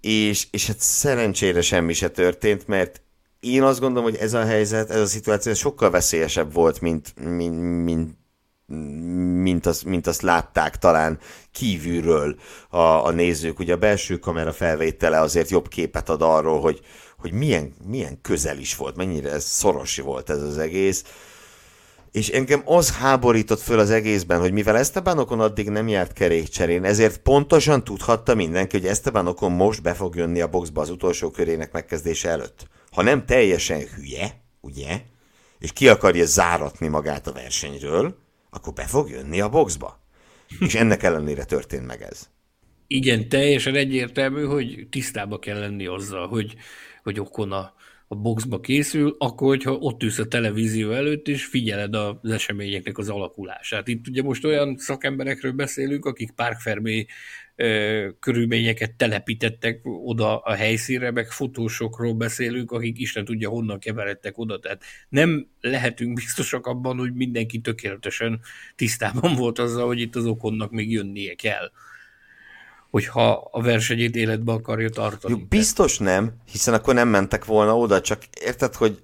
[0.01, 3.03] és, és hát szerencsére semmi se történt, mert
[3.41, 7.85] én azt gondolom, hogy ez a helyzet, ez a szituáció sokkal veszélyesebb volt, mint, mint,
[7.85, 8.17] mint
[9.43, 11.19] mint, az, mint azt látták talán
[11.53, 12.37] kívülről
[12.69, 13.59] a, a nézők.
[13.59, 16.81] Ugye a belső kamera felvétele azért jobb képet ad arról, hogy,
[17.19, 21.05] hogy milyen, milyen közel is volt, mennyire szoros volt ez az egész
[22.17, 26.85] és engem az háborított föl az egészben, hogy mivel Esteban Okon addig nem járt kerékcserén,
[26.85, 31.31] ezért pontosan tudhatta mindenki, hogy Esteban Okon most be fog jönni a boxba az utolsó
[31.31, 32.67] körének megkezdése előtt.
[32.91, 35.01] Ha nem teljesen hülye, ugye,
[35.59, 38.17] és ki akarja záratni magát a versenyről,
[38.57, 40.01] akkor be fog jönni a boxba.
[40.61, 42.29] És ennek ellenére történt meg ez.
[42.87, 46.55] Igen, teljesen egyértelmű, hogy tisztába kell lenni azzal, hogy,
[47.03, 47.75] hogy Okon a
[48.09, 53.09] a boxba készül, akkor, hogyha ott ülsz a televízió előtt, és figyeled az eseményeknek az
[53.09, 53.89] alakulását.
[53.89, 56.31] Itt ugye most olyan szakemberekről beszélünk, akik
[57.57, 64.59] párkfermé körülményeket telepítettek oda a helyszínre, meg fotósokról beszélünk, akik Isten tudja honnan keveredtek oda.
[64.59, 68.41] Tehát nem lehetünk biztosak abban, hogy mindenki tökéletesen
[68.77, 71.71] tisztában volt azzal, hogy itt az okonnak még jönnie kell
[72.91, 75.35] hogyha a versenyét életbe akarja tartani.
[75.39, 79.01] Jó, biztos nem, hiszen akkor nem mentek volna oda, csak érted, hogy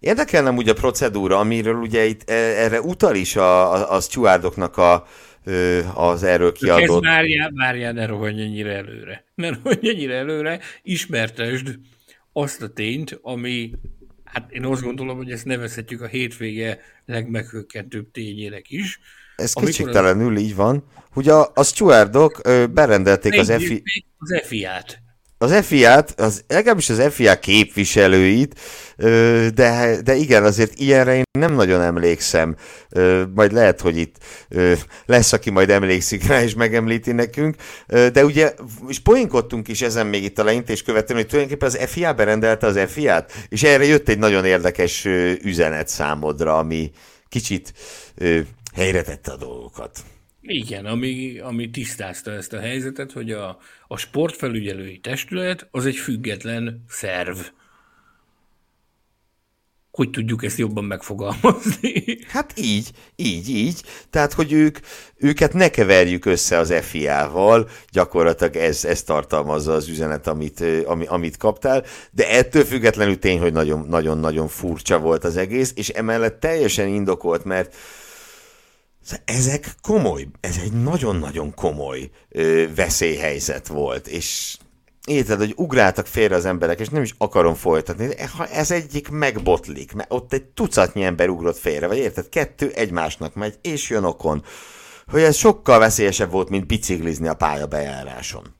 [0.00, 4.76] érdekelne úgy a procedúra, amiről ugye itt e, erre utal is a, a, a stewardoknak
[4.76, 5.06] a,
[5.94, 7.04] az erről kiadott...
[7.04, 9.24] Ez várjál, várjál, ne rohanj ennyire előre.
[9.34, 11.78] Ne rohanj ennyire előre, ismertesd
[12.32, 13.70] azt a tényt, ami,
[14.24, 19.00] hát én azt gondolom, hogy ezt nevezhetjük a hétvége legmeghökkentőbb tényének is.
[19.36, 20.42] Ez kicsiktelenül az...
[20.42, 22.40] így van, hogy a, a stewardok
[22.72, 23.82] berendelték az FI...
[24.18, 25.04] Az FIA-t
[25.38, 28.60] az FIA-t, az, legalábbis az FIA képviselőit,
[29.54, 32.56] de, de igen, azért ilyenre én nem nagyon emlékszem.
[33.34, 34.16] Majd lehet, hogy itt
[35.06, 37.56] lesz, aki majd emlékszik rá és megemlíti nekünk.
[37.86, 38.54] De ugye,
[38.88, 42.80] és poénkodtunk is ezen még itt a leintés követően, hogy tulajdonképpen az FIA berendelte az
[42.88, 45.04] FIA-t, és erre jött egy nagyon érdekes
[45.42, 46.90] üzenet számodra, ami
[47.28, 47.72] kicsit
[48.74, 49.98] helyre tette a dolgokat.
[50.46, 56.84] Igen, ami, ami tisztázta ezt a helyzetet, hogy a, a sportfelügyelői testület az egy független
[56.88, 57.38] szerv.
[59.90, 62.04] Hogy tudjuk ezt jobban megfogalmazni?
[62.28, 63.82] Hát így, így, így.
[64.10, 64.78] Tehát, hogy ők,
[65.16, 71.36] őket ne keverjük össze az FIA-val, gyakorlatilag ez, ez tartalmazza az üzenet, amit, ami, amit
[71.36, 73.52] kaptál, de ettől függetlenül tény, hogy
[73.88, 77.74] nagyon-nagyon furcsa volt az egész, és emellett teljesen indokolt, mert
[79.24, 84.56] ezek komoly, ez egy nagyon-nagyon komoly ö, veszélyhelyzet volt, és
[85.06, 89.92] érted, hogy ugráltak félre az emberek, és nem is akarom folytatni, ha ez egyik megbotlik,
[89.92, 94.44] mert ott egy tucatnyi ember ugrott félre, vagy érted, kettő egymásnak megy, és jön okon,
[95.06, 98.55] hogy ez sokkal veszélyesebb volt, mint biciklizni a pályabejáráson.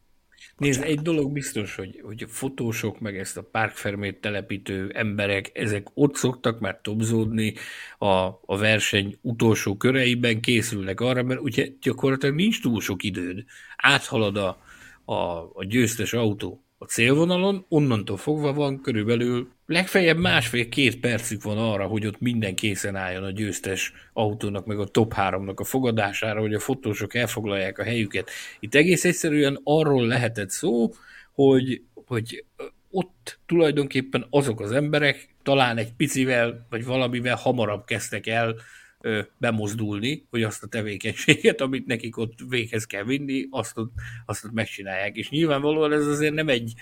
[0.56, 5.86] Nézd, egy dolog biztos, hogy, hogy a fotósok, meg ezt a párkfermét telepítő emberek, ezek
[5.94, 7.54] ott szoktak már tobzódni
[7.98, 8.06] a,
[8.46, 13.44] a verseny utolsó köreiben, készülnek arra, mert ugye gyakorlatilag nincs túl sok időd.
[13.76, 14.62] Áthalad a,
[15.04, 15.14] a,
[15.52, 22.06] a győztes autó a célvonalon, onnantól fogva van körülbelül legfeljebb másfél-két percük van arra, hogy
[22.06, 26.60] ott minden készen álljon a győztes autónak, meg a top 3-nak a fogadására, hogy a
[26.60, 28.30] fotósok elfoglalják a helyüket.
[28.60, 30.92] Itt egész egyszerűen arról lehetett szó,
[31.32, 32.44] hogy, hogy
[32.90, 38.56] ott tulajdonképpen azok az emberek talán egy picivel, vagy valamivel hamarabb kezdtek el
[39.00, 43.92] ö, bemozdulni, hogy azt a tevékenységet, amit nekik ott véghez kell vinni, azt ott,
[44.26, 45.16] azt ott megcsinálják.
[45.16, 46.72] És nyilvánvalóan ez azért nem egy,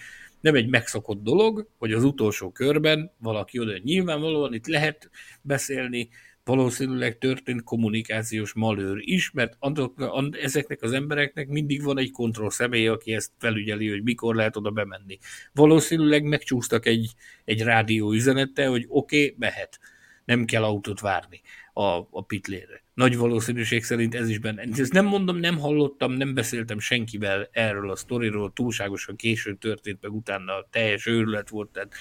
[0.45, 5.11] nem egy megszokott dolog, hogy az utolsó körben valaki oda nyilvánvalóan itt lehet
[5.43, 6.09] beszélni,
[6.45, 12.89] valószínűleg történt kommunikációs malőr is, mert andok, ezeknek az embereknek mindig van egy kontroll személy,
[12.89, 15.19] aki ezt felügyeli, hogy mikor lehet oda bemenni.
[15.53, 17.15] Valószínűleg megcsúsztak egy,
[17.45, 19.79] egy rádió üzenettel, hogy oké, okay, mehet,
[20.25, 21.41] nem kell autót várni
[21.77, 22.83] a, a pitlére.
[22.95, 24.65] Nagy valószínűség szerint ez is benne.
[24.77, 30.13] Ezt nem mondom, nem hallottam, nem beszéltem senkivel erről a sztoriról, túlságosan későn történt, meg
[30.13, 31.95] utána teljes őrület volt, tehát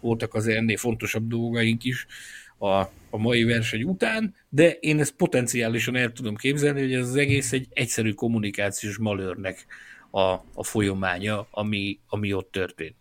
[0.00, 2.06] voltak azért ennél fontosabb dolgaink is
[2.58, 2.74] a,
[3.10, 7.52] a mai verseny után, de én ezt potenciálisan el tudom képzelni, hogy ez az egész
[7.52, 9.66] egy egyszerű kommunikációs malőrnek
[10.10, 10.20] a,
[10.54, 12.96] a folyamánya, ami, ami ott történt.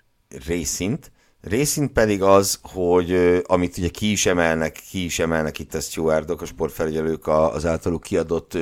[0.47, 1.11] Részint,
[1.41, 6.41] Részint pedig az, hogy amit ugye ki is emelnek, ki is emelnek itt a stewardok,
[6.41, 8.57] a sportfelügyelők az általuk kiadott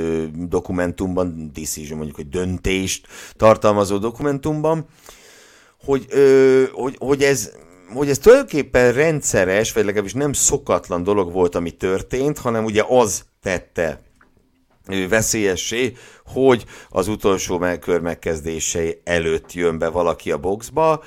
[0.48, 4.86] dokumentumban, decision mondjuk, hogy döntést tartalmazó dokumentumban,
[5.86, 6.06] hogy,
[6.74, 7.52] hogy, hogy ez
[7.94, 13.24] hogy ez tulajdonképpen rendszeres, vagy legalábbis nem szokatlan dolog volt, ami történt, hanem ugye az
[13.42, 14.02] tette
[15.10, 15.94] veszélyessé,
[16.26, 21.04] hogy az utolsó kör megkezdései előtt jön be valaki a boxba,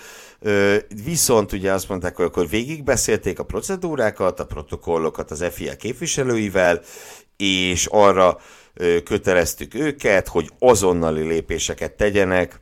[1.05, 6.81] Viszont ugye azt mondták, hogy akkor végigbeszélték a procedúrákat, a protokollokat az FIA képviselőivel,
[7.37, 8.39] és arra
[9.05, 12.61] köteleztük őket, hogy azonnali lépéseket tegyenek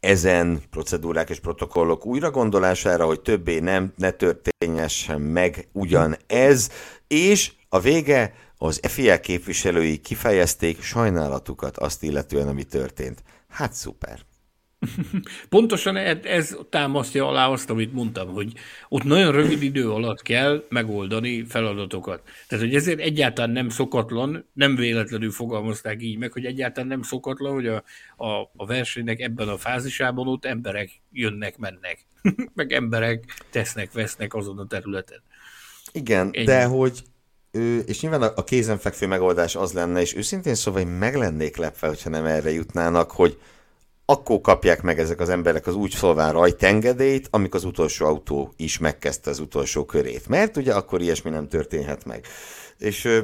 [0.00, 6.70] ezen procedúrák és protokollok újra gondolására, hogy többé nem, ne történjessen meg ugyanez,
[7.06, 13.22] és a vége az FIA képviselői kifejezték sajnálatukat azt illetően, ami történt.
[13.48, 14.27] Hát szuper.
[15.48, 18.52] Pontosan ez támasztja alá azt, amit mondtam, hogy
[18.88, 22.22] ott nagyon rövid idő alatt kell megoldani feladatokat.
[22.48, 27.52] Tehát, hogy ezért egyáltalán nem szokatlan, nem véletlenül fogalmazták így meg, hogy egyáltalán nem szokatlan,
[27.52, 27.84] hogy a,
[28.16, 32.06] a, a versenynek ebben a fázisában ott emberek jönnek, mennek,
[32.54, 35.22] meg emberek tesznek, vesznek azon a területen.
[35.92, 36.44] Igen, Ennyi.
[36.44, 37.02] de hogy
[37.86, 42.10] és nyilván a kézenfekvő megoldás az lenne, és őszintén szóval hogy meg lennék lepve, hogyha
[42.10, 43.38] nem erre jutnának, hogy
[44.10, 48.78] akkor kapják meg ezek az emberek az úgy szólván rajtengedélyt, amikor az utolsó autó is
[48.78, 50.28] megkezdte az utolsó körét.
[50.28, 52.26] Mert ugye akkor ilyesmi nem történhet meg.
[52.78, 53.18] És ö,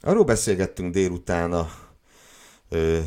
[0.00, 1.70] arról beszélgettünk délután a
[2.68, 2.98] ö,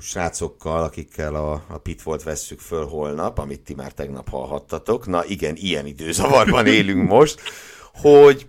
[0.00, 5.06] srácokkal, akikkel a, a Pitvolt vesszük föl holnap, amit ti már tegnap hallhattatok.
[5.06, 7.40] Na igen, ilyen időzavarban élünk most,
[7.94, 8.48] hogy,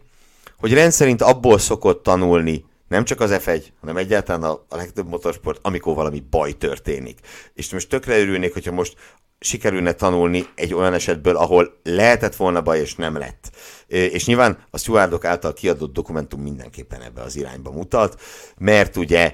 [0.60, 5.60] hogy rendszerint abból szokott tanulni nem csak az F1, hanem egyáltalán a, a legtöbb motorsport,
[5.62, 7.20] amikor valami baj történik.
[7.54, 8.96] És most tökre örülnék, hogyha most
[9.40, 13.52] sikerülne tanulni egy olyan esetből, ahol lehetett volna baj, és nem lett.
[13.88, 18.22] És nyilván a stewardok által kiadott dokumentum mindenképpen ebbe az irányba mutat,
[18.58, 19.34] mert ugye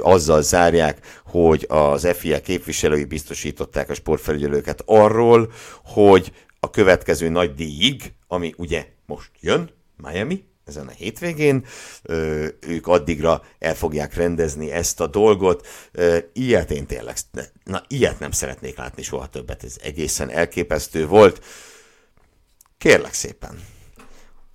[0.00, 5.52] azzal zárják, hogy az FIA képviselői biztosították a sportfelügyelőket arról,
[5.84, 11.64] hogy a következő nagy díjig, ami ugye most jön, Miami, ezen a hétvégén.
[12.60, 15.66] Ők addigra el fogják rendezni ezt a dolgot.
[16.32, 17.16] Ilyet én tényleg,
[17.64, 21.44] na ilyet nem szeretnék látni soha többet, ez egészen elképesztő volt.
[22.78, 23.64] Kérlek szépen,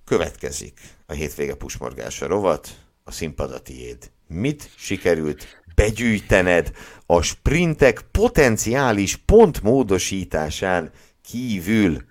[0.04, 2.68] következik a hétvége pusmorgása rovat,
[3.04, 4.10] a színpad a tiéd.
[4.26, 6.72] Mit sikerült begyűjtened
[7.06, 10.90] a sprintek potenciális pontmódosításán
[11.22, 12.04] kívül?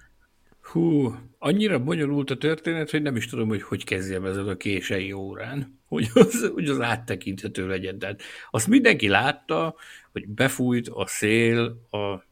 [0.61, 5.11] Hú, annyira bonyolult a történet, hogy nem is tudom, hogy hogy kezdjem ezen a kései
[5.11, 7.99] órán, hogy az, hogy az áttekinthető legyen.
[7.99, 8.21] Tehát
[8.51, 9.75] azt mindenki látta,
[10.11, 12.23] hogy befújt a szél a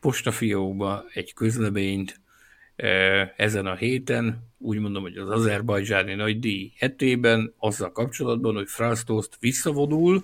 [0.00, 2.20] postafiókba egy közleményt
[2.76, 2.88] e,
[3.36, 9.04] ezen a héten, úgy mondom, hogy az azerbajdzsáni nagy díj hetében, azzal kapcsolatban, hogy Franz
[9.04, 10.22] Tost visszavonul,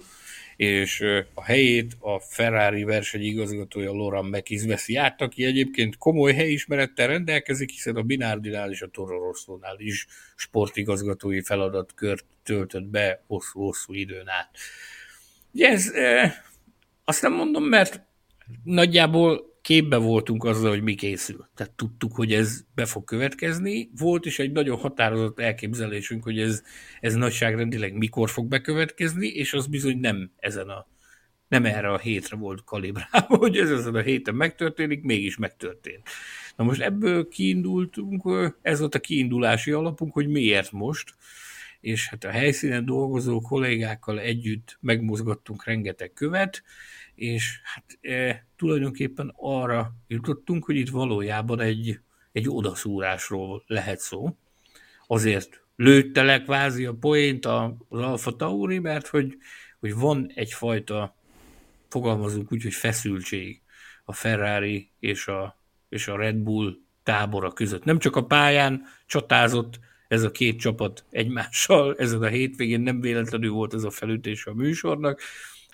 [0.62, 1.04] és
[1.34, 7.96] a helyét a Ferrari versenyigazgatója Loran Mekiz veszi át, aki egyébként komoly helyismerettel rendelkezik, hiszen
[7.96, 9.32] a Binardinál és a Toro
[9.76, 10.06] is
[10.36, 14.50] sportigazgatói feladatkört töltött be hosszú-hosszú időn át.
[15.52, 16.44] Ugye ez, e,
[17.04, 18.00] azt nem mondom, mert
[18.64, 21.48] nagyjából képbe voltunk azzal, hogy mi készül.
[21.54, 23.90] Tehát tudtuk, hogy ez be fog következni.
[23.98, 26.62] Volt is egy nagyon határozott elképzelésünk, hogy ez,
[27.00, 30.86] ez nagyságrendileg mikor fog bekövetkezni, és az bizony nem ezen a
[31.48, 36.08] nem erre a hétre volt kalibrálva, hogy ez ezen a héten megtörténik, mégis megtörtént.
[36.56, 38.22] Na most ebből kiindultunk,
[38.62, 41.14] ez volt a kiindulási alapunk, hogy miért most,
[41.80, 46.62] és hát a helyszínen dolgozó kollégákkal együtt megmozgattunk rengeteg követ,
[47.22, 52.00] és hát e, tulajdonképpen arra jutottunk, hogy itt valójában egy,
[52.32, 54.36] egy odaszúrásról lehet szó.
[55.06, 59.36] Azért lőttelek kvázi a poént az Alfa Tauri, mert hogy,
[59.80, 61.16] hogy van egyfajta,
[61.88, 63.60] fogalmazunk úgy, hogy feszültség
[64.04, 65.58] a Ferrari és a,
[65.88, 67.84] és a Red Bull tábora között.
[67.84, 73.50] Nem csak a pályán csatázott ez a két csapat egymással, ezen a hétvégén nem véletlenül
[73.50, 75.20] volt ez a felütés a műsornak,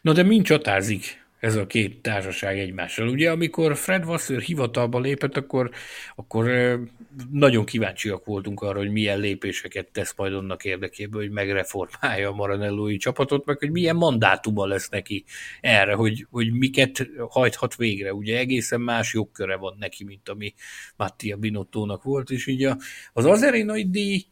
[0.03, 3.09] Na de mind csatázik ez a két társaság egymással.
[3.09, 5.71] Ugye amikor Fred Wasser hivatalba lépett, akkor,
[6.17, 6.47] akkor
[7.31, 12.97] nagyon kíváncsiak voltunk arra, hogy milyen lépéseket tesz majd annak érdekében, hogy megreformálja a Maranellói
[12.97, 15.25] csapatot, meg hogy milyen mandátuma lesz neki
[15.61, 18.15] erre, hogy, hogy miket hajthat végre.
[18.15, 20.55] Ugye egészen más jogköre van neki, mint ami
[20.97, 22.65] Mattia Binottónak volt, és így
[23.13, 24.25] az Azerinai díj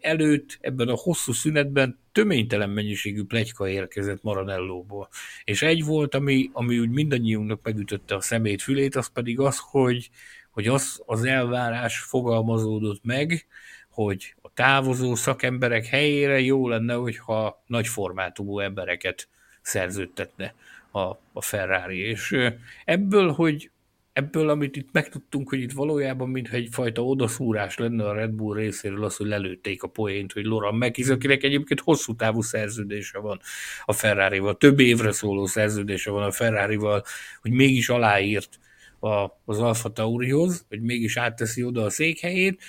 [0.00, 5.08] előtt ebben a hosszú szünetben töménytelen mennyiségű plegyka érkezett Maranellóból.
[5.44, 10.10] És egy volt, ami, ami úgy mindannyiunknak megütötte a szemét fülét, az pedig az, hogy,
[10.50, 13.46] hogy az, az elvárás fogalmazódott meg,
[13.88, 19.28] hogy a távozó szakemberek helyére jó lenne, hogyha nagy formátumú embereket
[19.62, 20.54] szerződtetne
[20.90, 21.00] a,
[21.32, 21.98] a Ferrari.
[21.98, 22.36] És
[22.84, 23.70] ebből, hogy
[24.18, 29.04] ebből, amit itt megtudtunk, hogy itt valójában mintha egyfajta odaszúrás lenne a Red Bull részéről
[29.04, 33.40] az, hogy lelőtték a poént, hogy Loran Mekiz, akinek egyébként hosszú távú szerződése van
[33.84, 37.04] a Ferrari-val, több évre szóló szerződése van a Ferrari-val,
[37.40, 38.58] hogy mégis aláírt
[39.00, 39.08] a,
[39.44, 42.62] az Alfa Taurihoz, hogy mégis átteszi oda a székhelyét.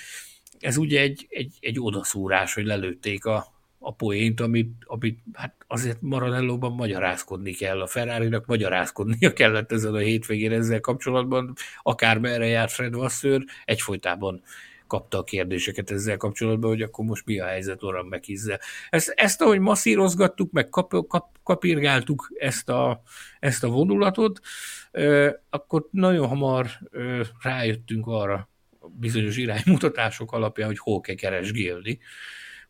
[0.58, 6.00] Ez ugye egy, egy, egy odaszúrás, hogy lelőtték a, a poént, amit, amit hát azért
[6.00, 7.80] Maranellóban magyarázkodni kell.
[7.80, 11.52] A Ferrari-nak magyarázkodnia kellett ezzel a hétvégén ezzel kapcsolatban,
[11.82, 14.42] akár merre járt Fred Vasseur, egyfolytában
[14.86, 18.60] kapta a kérdéseket ezzel kapcsolatban, hogy akkor most mi a helyzet Oran Mekizzel.
[18.90, 23.02] Ezt, ezt ahogy masszírozgattuk, meg kap, kap, kapirgáltuk ezt a,
[23.38, 24.40] ezt a vonulatot,
[25.50, 26.66] akkor nagyon hamar
[27.42, 28.48] rájöttünk arra
[28.88, 31.98] bizonyos iránymutatások alapján, hogy hol kell keresgélni,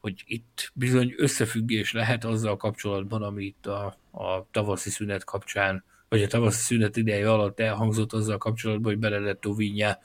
[0.01, 6.22] hogy itt bizony összefüggés lehet azzal kapcsolatban, ami itt a, a tavaszi szünet kapcsán, vagy
[6.22, 9.98] a tavaszi szünet ideje alatt elhangzott azzal kapcsolatban, hogy Benedetto Vigna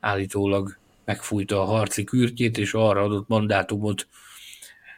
[0.00, 4.08] állítólag megfújta a harci kürtjét, és arra adott mandátumot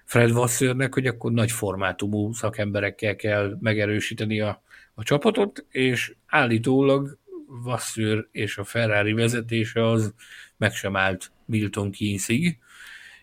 [0.05, 4.63] Fred Wassernek, hogy akkor nagy formátumú szakemberekkel kell megerősíteni a,
[4.95, 10.15] a csapatot, és állítólag Vasseur és a Ferrari vezetése az
[10.57, 12.59] meg sem állt Milton Keynesig,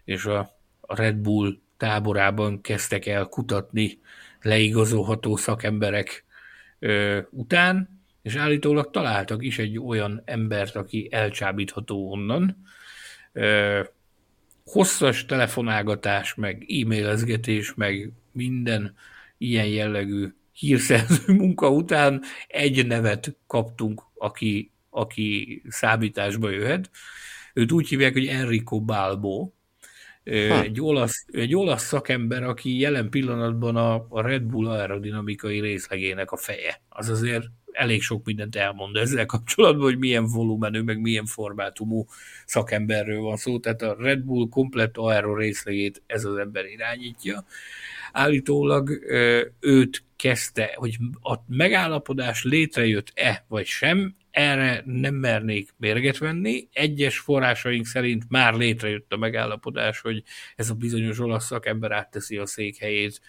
[0.06, 0.59] és a,
[0.90, 4.00] a Red Bull táborában kezdtek el kutatni
[4.42, 6.26] leigazolható szakemberek
[6.80, 12.58] ö, után, és állítólag találtak is egy olyan embert, aki elcsábítható onnan.
[13.34, 13.82] Ö,
[14.66, 18.96] hosszas telefonálgatás, meg e-mailezgetés, meg minden
[19.38, 26.90] ilyen jellegű hírszerző munka után egy nevet kaptunk, aki, aki számításba jöhet.
[27.54, 29.52] Őt úgy hívják, hogy Enrico Balbo,
[30.30, 30.62] ha.
[30.62, 36.38] egy olasz, egy olasz szakember, aki jelen pillanatban a, a Red Bull aerodinamikai részlegének a
[36.38, 36.82] feje.
[36.90, 42.06] Az azért elég sok mindent elmond ezzel kapcsolatban, hogy milyen volumenű, meg milyen formátumú
[42.46, 43.60] szakemberről van szó.
[43.60, 47.46] Tehát a Red Bull komplett aero részlegét ez az ember irányítja.
[48.12, 48.90] Állítólag
[49.60, 56.68] őt kezdte, hogy a megállapodás létrejött-e vagy sem, erre nem mernék mérget venni.
[56.74, 60.24] Egyes forrásaink szerint már létrejött a megállapodás, hogy
[60.56, 63.22] ez a bizonyos olasz szakember átteszi a székhelyét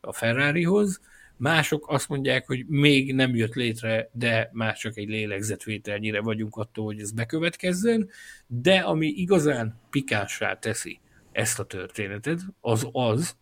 [0.00, 1.00] a Ferrarihoz.
[1.36, 6.84] Mások azt mondják, hogy még nem jött létre, de már csak egy lélegzetvételnyire vagyunk attól,
[6.84, 8.08] hogy ez bekövetkezzen.
[8.46, 11.00] De ami igazán pikássá teszi
[11.32, 13.36] ezt a történetet, az az,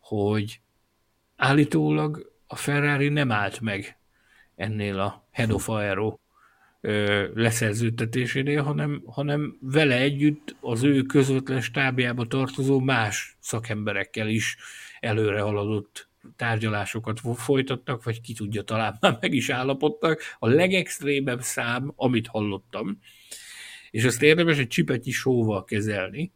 [0.00, 0.60] hogy
[1.36, 3.98] állítólag a Ferrari nem állt meg
[4.56, 6.18] ennél a Head of Aero
[7.34, 14.56] leszerződtetésénél, hanem, hanem vele együtt az ő közvetlen stábjába tartozó más szakemberekkel is
[15.00, 20.20] előre haladott tárgyalásokat folytattak, vagy ki tudja, talán már meg is állapodtak.
[20.38, 22.98] A legextrémebb szám, amit hallottam,
[23.90, 26.32] és ezt érdemes egy csipetnyi sóval kezelni,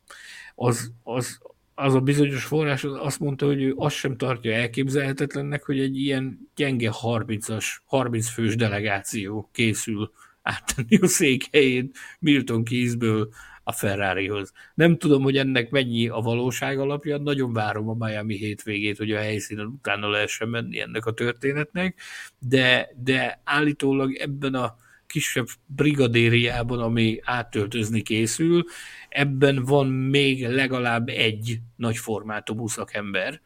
[0.55, 1.41] az, az,
[1.75, 6.51] az a bizonyos forrás azt mondta, hogy ő azt sem tartja elképzelhetetlennek, hogy egy ilyen
[6.55, 10.13] gyenge 30-as, 30 fős delegáció készül
[10.43, 13.29] áttenni a székhelyét Milton Keysből
[13.65, 14.53] a Ferrarihoz.
[14.75, 19.19] Nem tudom, hogy ennek mennyi a valóság alapja, nagyon várom a Miami hétvégét, hogy a
[19.19, 22.01] helyszínen utána lehessen menni ennek a történetnek,
[22.39, 24.77] de, de állítólag ebben a
[25.07, 28.65] kisebb brigadériában, ami áttöltözni készül,
[29.09, 33.41] ebben van még legalább egy nagy formátumú szakember,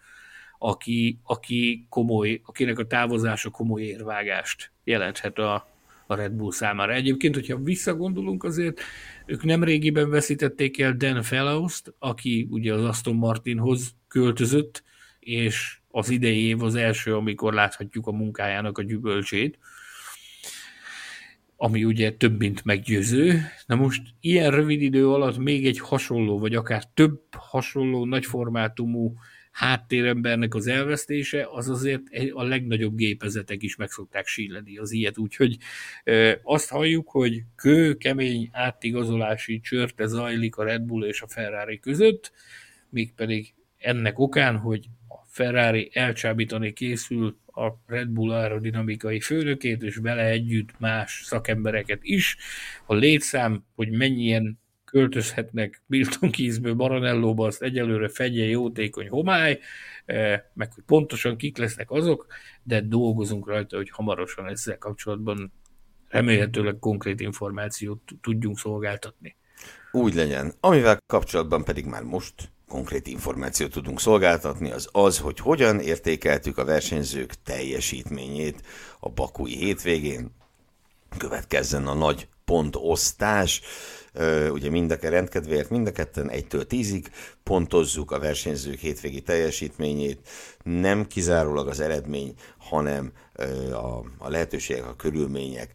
[0.58, 5.75] aki, aki komoly, akinek a távozása komoly érvágást jelenthet a,
[6.06, 6.92] a Red Bull számára.
[6.92, 8.80] Egyébként, hogyha visszagondolunk azért,
[9.26, 14.82] ők nem régiben veszítették el Dan Fellows-t, aki ugye az Aston Martinhoz költözött,
[15.18, 19.58] és az idei év az első, amikor láthatjuk a munkájának a gyümölcsét
[21.56, 23.42] ami ugye több, mint meggyőző.
[23.66, 29.14] Na most ilyen rövid idő alatt még egy hasonló, vagy akár több hasonló nagyformátumú
[29.56, 32.02] háttérembernek az elvesztése, az azért
[32.32, 35.56] a legnagyobb gépezetek is meg szokták síleni az ilyet, úgyhogy
[36.42, 42.32] azt halljuk, hogy kő, kemény átigazolási csörte zajlik a Red Bull és a Ferrari között,
[42.90, 50.24] mégpedig ennek okán, hogy a Ferrari elcsábítani készül a Red Bull aerodinamikai főnökét, és vele
[50.24, 52.36] együtt más szakembereket is.
[52.86, 54.58] A létszám, hogy mennyien
[54.96, 59.58] költözhetnek Milton Keysből Maranellóba, azt egyelőre fegye jótékony homály,
[60.04, 62.26] eh, meg hogy pontosan kik lesznek azok,
[62.62, 65.52] de dolgozunk rajta, hogy hamarosan ezzel kapcsolatban
[66.08, 69.36] remélhetőleg konkrét információt tudjunk szolgáltatni.
[69.92, 70.52] Úgy legyen.
[70.60, 72.34] Amivel kapcsolatban pedig már most
[72.68, 78.62] konkrét információt tudunk szolgáltatni, az az, hogy hogyan értékeltük a versenyzők teljesítményét
[79.00, 80.30] a bakui hétvégén.
[81.18, 83.62] Következzen a nagy pontosztás,
[84.50, 87.04] ugye mind a rendkedvéért mind a ketten 1-től 10-ig
[87.42, 90.28] pontozzuk a versenyzők hétvégi teljesítményét,
[90.62, 93.12] nem kizárólag az eredmény, hanem
[93.72, 95.70] a, a lehetőségek, a körülmények,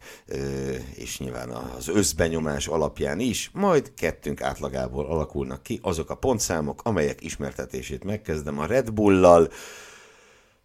[0.94, 7.22] és nyilván az összbenyomás alapján is, majd kettünk átlagából alakulnak ki azok a pontszámok, amelyek
[7.24, 9.48] ismertetését megkezdem a Red Bull-lal,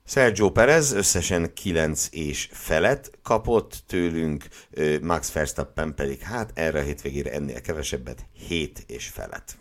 [0.09, 4.45] Sergio Perez összesen 9 és felett kapott tőlünk,
[5.01, 9.57] Max Verstappen pedig hát erre a hétvégére ennél kevesebbet, 7 és felett.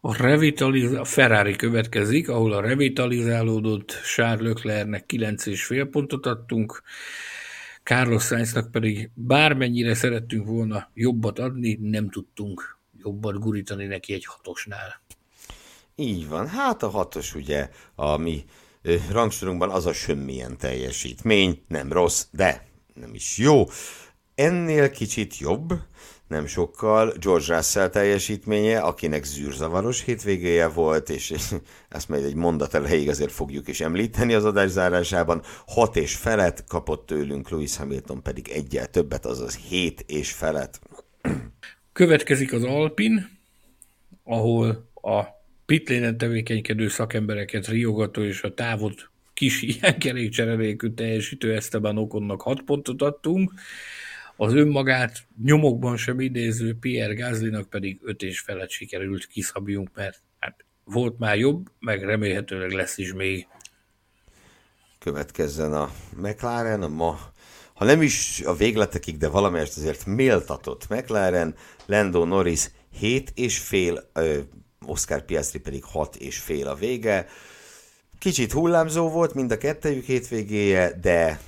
[0.00, 6.82] A, revitaliz- a Ferrari következik, ahol a revitalizálódott Charles Leclercnek 9,5 pontot adtunk,
[7.82, 15.00] Carlos Sainznak pedig bármennyire szerettünk volna jobbat adni, nem tudtunk jobbat gurítani neki egy hatosnál.
[15.94, 18.44] Így van, hát a hatos ugye a mi
[19.10, 23.64] rangsorunkban az a semmilyen teljesítmény, nem rossz, de nem is jó.
[24.34, 25.72] Ennél kicsit jobb,
[26.28, 31.34] nem sokkal George Russell teljesítménye, akinek zűrzavaros hétvégéje volt, és
[31.88, 35.42] ezt majd egy mondat elejéig azért fogjuk is említeni az adás zárásában.
[35.66, 40.80] Hat és felet kapott tőlünk, Lewis Hamilton pedig egyel többet, azaz hét és felet.
[41.92, 43.38] Következik az Alpin,
[44.24, 45.37] ahol a
[45.68, 52.62] pitlénen tevékenykedő szakembereket riogató és a távot kis ilyen kerékcsere nélkül teljesítő Esteban Okonnak 6
[52.62, 53.52] pontot adtunk,
[54.36, 60.64] az önmagát nyomokban sem idéző Pierre Gázlinak pedig öt és felet sikerült kiszabjunk, mert hát
[60.84, 63.46] volt már jobb, meg remélhetőleg lesz is még.
[64.98, 67.18] Következzen a McLaren, a ma,
[67.74, 71.54] ha nem is a végletekig, de valamelyest azért méltatott McLaren,
[71.86, 74.10] Lando Norris 7 és fél,
[74.86, 77.26] Oscar Piastri pedig 6 és fél a vége.
[78.18, 81.40] Kicsit hullámzó volt mind a kettejük hétvégéje, de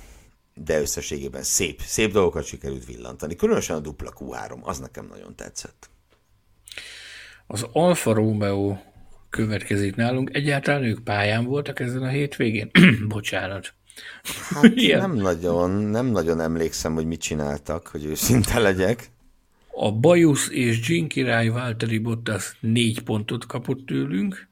[0.53, 3.35] de összességében szép, szép dolgokat sikerült villantani.
[3.35, 5.89] Különösen a dupla Q3, az nekem nagyon tetszett.
[7.47, 8.77] Az Alfa Romeo
[9.29, 10.29] következik nálunk.
[10.33, 12.71] Egyáltalán ők pályán voltak ezen a hétvégén?
[13.07, 13.73] Bocsánat.
[14.49, 14.75] Hát
[15.07, 19.11] nem nagyon, nem nagyon emlékszem, hogy mit csináltak, hogy őszinte legyek.
[19.83, 24.47] A Bajusz és Jean király Valtteri Bottas négy pontot kapott tőlünk.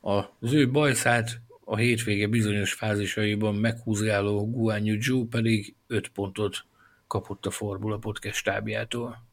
[0.00, 6.64] Az ő bajszát a hétvége bizonyos fázisaiban meghúzgáló Guanyu Zhou pedig 5 pontot
[7.06, 9.25] kapott a Formula Podcast stábjától.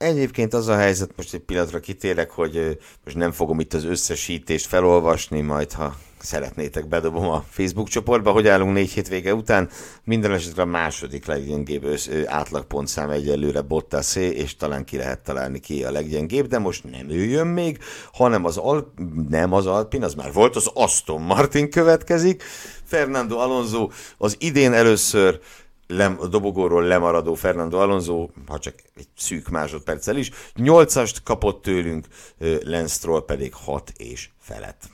[0.00, 4.66] Egyébként az a helyzet, most egy pillanatra kitérek, hogy most nem fogom itt az összesítést
[4.66, 9.68] felolvasni, majd ha szeretnétek, bedobom a Facebook csoportba, hogy állunk négy hétvége után.
[10.04, 11.86] Minden esetre a második leggyengébb
[12.26, 17.24] átlagpontszám egyelőre Bottasé, és talán ki lehet találni ki a leggyengébb, de most nem ő
[17.24, 17.78] jön még,
[18.12, 18.92] hanem az Al-
[19.28, 22.42] nem az Alpin, az már volt, az Aston Martin következik.
[22.84, 23.88] Fernando Alonso
[24.18, 25.40] az idén először
[25.90, 32.06] lem, a dobogóról lemaradó Fernando Alonso, ha csak egy szűk másodperccel is, nyolcast kapott tőlünk,
[32.64, 34.88] Lance Stroll pedig hat és felett.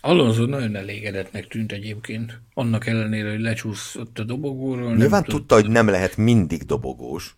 [0.00, 4.94] Alonso nagyon elégedettnek tűnt egyébként, annak ellenére, hogy lecsúszott a dobogóról.
[4.94, 7.36] Nyilván tudta, hogy nem lehet mindig dobogós.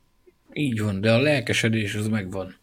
[0.53, 2.55] Így van, de a lelkesedés az megvan.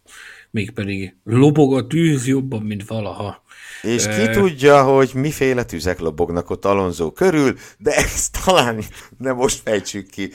[0.57, 3.43] Mégpedig lobog a tűz jobban, mint valaha.
[3.81, 8.83] És ki tudja, hogy miféle tüzek lobognak ott Alonso körül, de ezt talán
[9.17, 10.31] nem most fejtsük ki.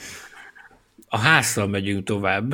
[1.07, 2.53] A házszal megyünk tovább.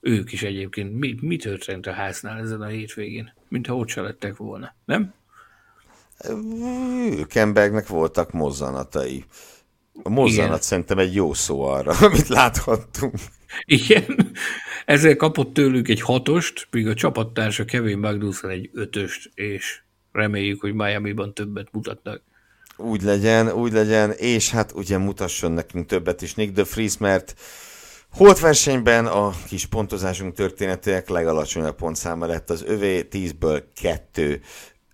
[0.00, 0.98] Ők is egyébként.
[0.98, 3.34] Mi, mi történt a háznál ezen a hétvégén?
[3.48, 5.14] Mintha ott se lettek volna, nem?
[6.18, 9.24] Hülkenbergnek voltak mozzanatai.
[10.02, 10.60] A mozzanat Igen.
[10.60, 13.14] szerintem egy jó szó arra, amit láthattunk.
[13.64, 14.32] Igen,
[14.90, 19.80] ezzel kapott tőlük egy hatost, míg a csapattársa Kevin Magnussen egy ötöst, és
[20.12, 22.22] reméljük, hogy Miami-ban többet mutatnak.
[22.76, 27.34] Úgy legyen, úgy legyen, és hát ugye mutasson nekünk többet is Nick de Vries, mert
[28.12, 34.40] Holt versenyben a kis pontozásunk történetek legalacsonyabb pontszáma lett az övé, 10-ből 2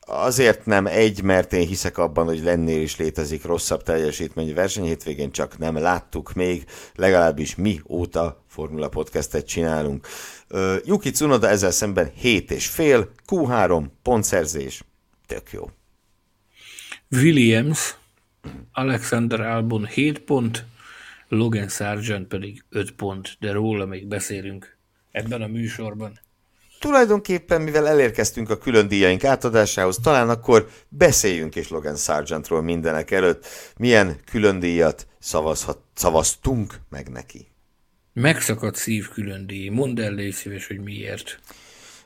[0.08, 5.58] Azért nem egy, mert én hiszek abban, hogy lennél is létezik rosszabb teljesítmény versenyhétvégén, csak
[5.58, 10.06] nem láttuk még, legalábbis mi óta Formula Podcastet csinálunk.
[10.50, 14.82] Uh, Yuki Tsunoda ezzel szemben 7 és fél, Q3, pontszerzés,
[15.26, 15.70] tök jó.
[17.10, 17.96] Williams,
[18.72, 20.64] Alexander Albon 7 pont,
[21.28, 24.76] Logan Sargent pedig 5 pont, de róla még beszélünk
[25.10, 26.20] ebben a műsorban
[26.80, 33.46] tulajdonképpen, mivel elérkeztünk a külön díjaink átadásához, talán akkor beszéljünk is Logan Sargentról mindenek előtt.
[33.76, 37.48] Milyen külön díjat szavazhat, szavaztunk meg neki?
[38.12, 39.68] Megszakadt szív külön díj.
[39.68, 41.40] Mondd el, légy szíves, hogy miért.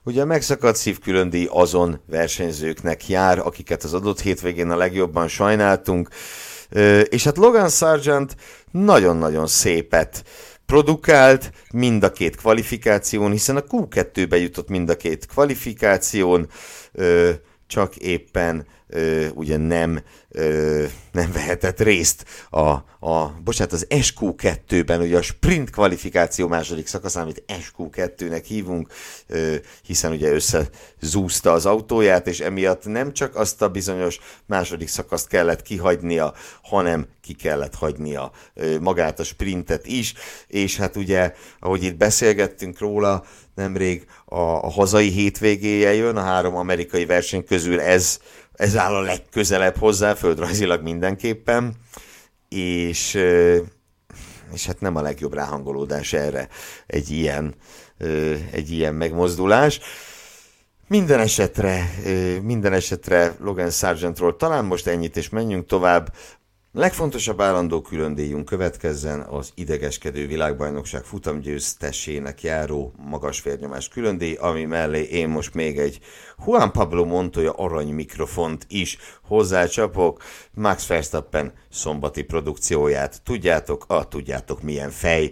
[0.02, 5.28] Ugye a megszakadt szív külön díj azon versenyzőknek jár, akiket az adott hétvégén a legjobban
[5.28, 6.08] sajnáltunk,
[7.04, 8.36] és hát Logan Sargent
[8.70, 10.24] nagyon-nagyon szépet
[10.70, 16.48] produkált mind a két kvalifikáción, hiszen a Q2-be jutott mind a két kvalifikáción,
[17.66, 18.66] csak éppen
[19.34, 20.02] ugye nem,
[21.12, 22.68] nem vehetett részt a,
[23.00, 28.92] a bocsánat, az SQ2-ben, ugye a sprint kvalifikáció második szakasz, amit SQ2-nek hívunk,
[29.82, 35.62] hiszen ugye összezúzta az autóját, és emiatt nem csak azt a bizonyos második szakaszt kellett
[35.62, 38.30] kihagynia, hanem ki kellett hagynia
[38.80, 40.14] magát a sprintet is,
[40.46, 43.24] és hát ugye, ahogy itt beszélgettünk róla,
[43.54, 48.18] nemrég a, a hazai hétvégéje jön, a három amerikai verseny közül ez,
[48.60, 51.74] ez áll a legközelebb hozzá, földrajzilag mindenképpen,
[52.48, 53.14] és,
[54.52, 56.48] és hát nem a legjobb ráhangolódás erre
[56.86, 57.54] egy ilyen,
[58.50, 59.80] egy ilyen megmozdulás.
[60.88, 61.90] Minden esetre,
[62.42, 66.12] minden esetre Logan Sargentról talán most ennyit, és menjünk tovább.
[66.72, 75.28] Legfontosabb állandó különdíjunk következzen az idegeskedő világbajnokság futamgyőztesének járó magas vérnyomás különdíj, ami mellé én
[75.28, 75.98] most még egy
[76.46, 80.22] Juan Pablo Montoya arany mikrofont is hozzácsapok,
[80.54, 83.22] Max Verstappen szombati produkcióját.
[83.22, 85.30] Tudjátok, a tudjátok milyen fej,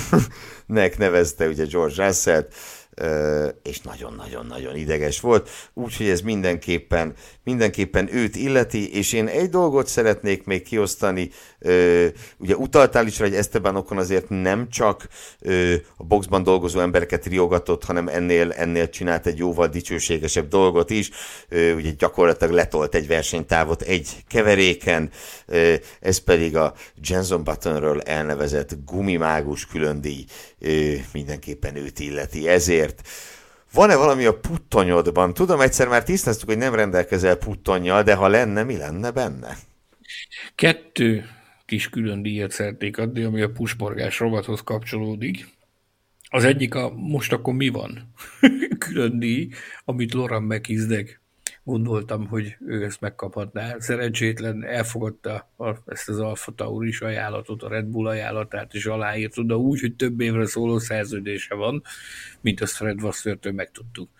[0.66, 2.46] nek nevezte ugye George russell
[3.62, 7.14] és nagyon-nagyon-nagyon ideges volt, úgyhogy ez mindenképpen,
[7.48, 11.30] mindenképpen őt illeti, és én egy dolgot szeretnék még kiosztani,
[12.36, 15.08] ugye utaltál is rá, hogy Esteban Okon azért nem csak
[15.96, 21.10] a boxban dolgozó embereket riogatott, hanem ennél, ennél csinált egy jóval dicsőségesebb dolgot is,
[21.50, 25.10] ugye gyakorlatilag letolt egy versenytávot egy keveréken,
[26.00, 30.24] ez pedig a Jenson Buttonről elnevezett gumimágus különdíj.
[31.12, 32.48] Mindenképpen őt illeti.
[32.48, 33.08] Ezért
[33.72, 35.34] van-e valami a puttonyodban?
[35.34, 39.56] Tudom, egyszer már tisztáztuk, hogy nem rendelkezel puttonnyal, de ha lenne, mi lenne benne?
[40.54, 41.24] Kettő
[41.66, 45.48] kis külön díjat szeretnék adni, ami a pusborgás rovathoz kapcsolódik.
[46.30, 48.12] Az egyik a most akkor mi van?
[48.78, 49.48] külön díj,
[49.84, 51.20] amit Loran meghizdek
[51.68, 53.76] gondoltam, hogy ő ezt megkaphatná.
[53.78, 59.56] Szerencsétlen elfogadta a, ezt az Alfa Tauris ajánlatot, a Red Bull ajánlatát, és aláírt oda
[59.56, 61.82] úgy, hogy több évre szóló szerződése van,
[62.40, 64.10] mint azt Fred Vasszörtől megtudtuk.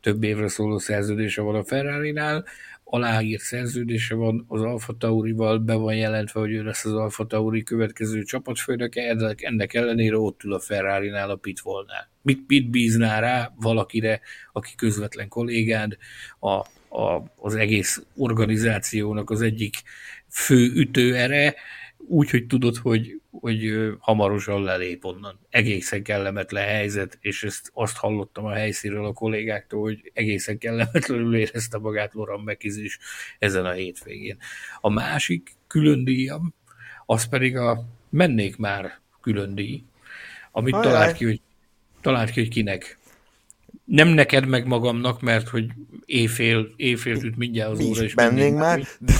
[0.00, 2.44] Több évre szóló szerződése van a Ferrari-nál,
[2.84, 7.62] aláírt szerződése van az Alfa Taurival, be van jelentve, hogy ő lesz az Alfa Tauri
[7.62, 12.10] következő csapatfőnöke, ennek ellenére ott ül a Ferrari-nál, a Pitvolnál.
[12.22, 14.20] Mit, mit bíznál rá valakire,
[14.52, 15.96] aki közvetlen kollégád,
[16.40, 19.74] a a, az egész organizációnak az egyik
[20.28, 21.54] fő ütőere,
[21.96, 25.38] úgy, hogy tudod, hogy, hogy hamarosan lelép onnan.
[25.50, 31.78] Egészen kellemetlen helyzet, és ezt azt hallottam a helyszínről a kollégáktól, hogy egészen kellemetlenül érezte
[31.78, 32.98] magát Loran Mekiz is
[33.38, 34.36] ezen a hétvégén.
[34.80, 36.54] A másik külön díjam,
[37.06, 39.82] az pedig a mennék már külön díj,
[40.50, 41.40] amit talált ki, hogy,
[42.00, 42.98] talált ki, hogy kinek
[43.92, 45.64] nem neked meg magamnak, mert hogy
[46.04, 48.86] éjfél, éjfél üt mindjárt az óra, és mennénk már.
[48.98, 49.14] De,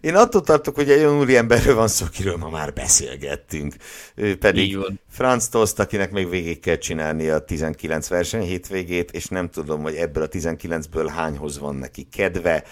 [0.00, 3.74] én attól tartok, hogy egy olyan úriemberről van szó, akiről ma már beszélgettünk.
[4.14, 4.78] Ő pedig
[5.08, 9.94] Franz Tost, akinek még végig kell csinálni a 19 verseny hétvégét, és nem tudom, hogy
[9.94, 12.64] ebből a 19-ből hányhoz van neki kedve.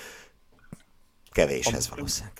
[1.33, 2.37] Kevéshez valószínűleg.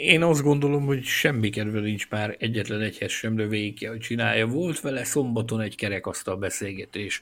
[0.00, 4.00] Én azt gondolom, hogy semmi kedve nincs már egyetlen egyhez sem, de végig kell, hogy
[4.00, 4.46] csinálja.
[4.46, 7.20] Volt vele szombaton egy kerekasztal beszélgetés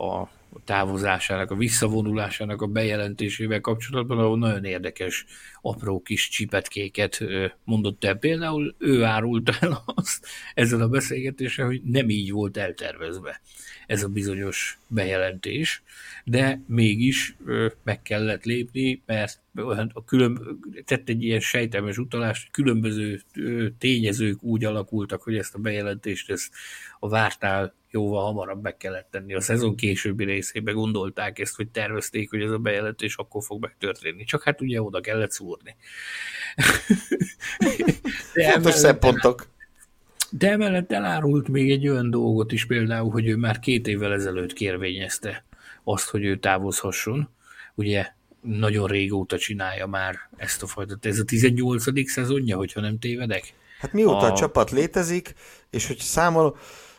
[0.00, 0.28] a
[0.64, 5.24] távozásának, a visszavonulásának a bejelentésével kapcsolatban, ahol nagyon érdekes,
[5.62, 7.24] apró kis csipetkéket
[7.64, 8.14] mondott el.
[8.14, 13.40] Például ő árult el azt ezzel a beszélgetéssel, hogy nem így volt eltervezve
[13.88, 15.82] ez a bizonyos bejelentés,
[16.24, 17.36] de mégis
[17.82, 19.40] meg kellett lépni, mert
[19.92, 23.22] a külön, tett egy ilyen sejtelmes utalást, hogy különböző
[23.78, 26.52] tényezők úgy alakultak, hogy ezt a bejelentést ezt
[26.98, 29.34] a vártál jóval hamarabb meg kellett tenni.
[29.34, 34.24] A szezon későbbi részében gondolták ezt, hogy tervezték, hogy ez a bejelentés akkor fog megtörténni.
[34.24, 35.76] Csak hát ugye oda kellett szúrni.
[38.52, 39.56] Fontos szempontok.
[40.30, 44.52] De emellett elárult még egy olyan dolgot is például, hogy ő már két évvel ezelőtt
[44.52, 45.44] kérvényezte
[45.84, 47.28] azt, hogy ő távozhasson.
[47.74, 48.06] Ugye
[48.40, 50.96] nagyon régóta csinálja már ezt a fajta.
[51.00, 52.10] Ez a 18.
[52.10, 53.54] szezonja, hogyha nem tévedek?
[53.80, 55.34] Hát mióta a, a csapat létezik,
[55.70, 56.56] és hogy számol,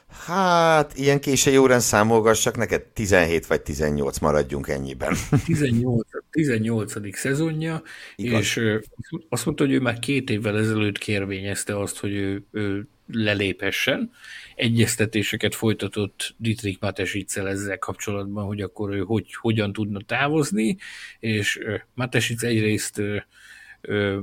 [0.10, 5.15] Hát, ilyen késői órán számolgassak, neked 17 vagy 18 maradjunk ennyiben.
[5.45, 7.18] 18, 18.
[7.18, 7.81] szezonja,
[8.15, 8.40] Igaz.
[8.40, 8.61] és
[9.30, 14.11] azt mondta, hogy ő már két évvel ezelőtt kérvényezte azt, hogy ő, ő leléphessen.
[14.56, 20.77] Egyeztetéseket folytatott Dietrich Matesicel ezzel kapcsolatban, hogy akkor ő hogy, hogyan tudna távozni,
[21.19, 21.60] és
[21.94, 23.02] Matesic egyrészt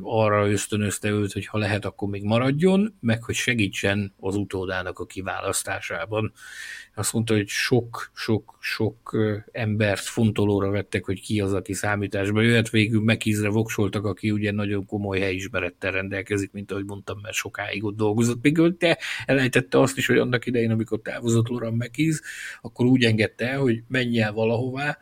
[0.03, 5.07] arra ösztönözte őt, hogy ha lehet, akkor még maradjon, meg hogy segítsen az utódának a
[5.07, 6.33] kiválasztásában.
[6.99, 9.17] Azt mondta, hogy sok-sok-sok
[9.53, 12.71] embert fontolóra vettek, hogy ki az, aki számításba jöhet.
[12.71, 17.97] Végül megízre voksoltak, aki ugye nagyon komoly helyismerettel rendelkezik, mint ahogy mondtam, mert sokáig ott
[17.97, 18.43] dolgozott.
[18.43, 22.23] Még de elejtette azt is, hogy annak idején, amikor távozott Loran Mekiz,
[22.61, 24.99] akkor úgy engedte el, hogy menj el valahová,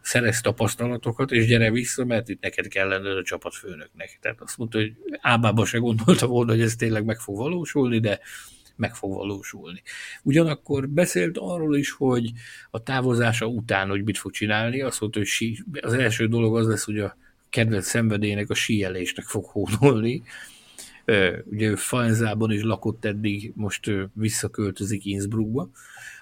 [0.00, 4.18] szerez tapasztalatokat, és gyere vissza, mert itt neked kell lenned a csapatfőnöknek.
[4.20, 8.20] Tehát azt mondta, hogy ábába se gondolta volna, hogy ez tényleg meg fog valósulni, de
[8.80, 9.82] meg fog valósulni.
[10.22, 12.32] Ugyanakkor beszélt arról is, hogy
[12.70, 16.66] a távozása után, hogy mit fog csinálni, azt mondta, hogy sí, az első dolog az
[16.66, 17.16] lesz, hogy a
[17.50, 20.22] kedvenc szenvedélynek a síelésnek fog hódolni.
[21.44, 25.70] Ugye ő Faenzában is lakott eddig, most visszaköltözik Innsbruckba.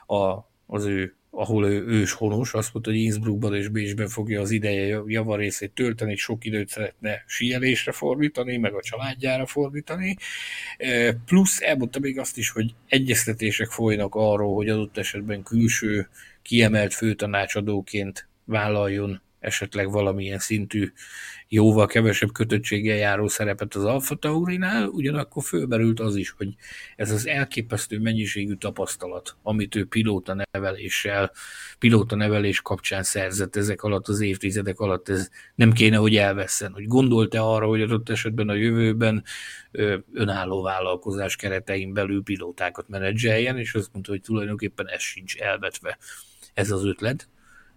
[0.06, 5.02] A, az ő ahol ő őshonos, azt mondta, hogy Innsbruckban és Bécsben fogja az ideje
[5.06, 10.16] javarészét tölteni, sok időt szeretne síelésre fordítani, meg a családjára fordítani.
[10.76, 16.08] E, plusz elmondta még azt is, hogy egyeztetések folynak arról, hogy adott esetben külső
[16.42, 20.92] kiemelt főtanácsadóként vállaljon esetleg valamilyen szintű
[21.48, 26.54] jóval kevesebb kötöttséggel járó szerepet az Alfa Taurinál, ugyanakkor fölmerült az is, hogy
[26.96, 31.32] ez az elképesztő mennyiségű tapasztalat, amit ő pilóta neveléssel,
[31.78, 36.72] pilóta nevelés kapcsán szerzett ezek alatt az évtizedek alatt, ez nem kéne, hogy elveszen.
[36.72, 39.24] Hogy gondolta arra, hogy adott esetben a jövőben
[40.12, 45.98] önálló vállalkozás keretein belül pilótákat menedzseljen, és azt mondta, hogy tulajdonképpen ez sincs elvetve
[46.54, 47.28] ez az ötlet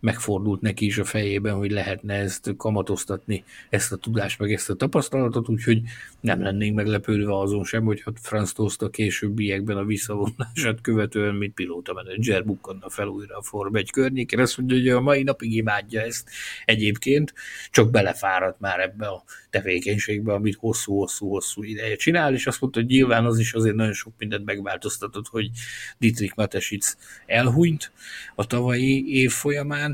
[0.01, 4.75] megfordult neki is a fejében, hogy lehetne ezt kamatoztatni, ezt a tudást, meg ezt a
[4.75, 5.81] tapasztalatot, úgyhogy
[6.19, 11.53] nem lennénk meglepődve azon sem, hogy hát Franz Tost a későbbiekben a visszavonását követően, mint
[11.53, 14.39] pilóta menedzser bukkanna fel újra a Form 1 környékén.
[14.39, 16.29] Azt mondja, hogy a mai napig imádja ezt
[16.65, 17.33] egyébként,
[17.69, 23.25] csak belefáradt már ebbe a tevékenységbe, amit hosszú-hosszú-hosszú ideje csinál, és azt mondta, hogy nyilván
[23.25, 25.49] az is azért nagyon sok mindent megváltoztatott, hogy
[25.97, 27.91] Dietrich Matesic elhunyt
[28.35, 29.90] a tavalyi év folyamán,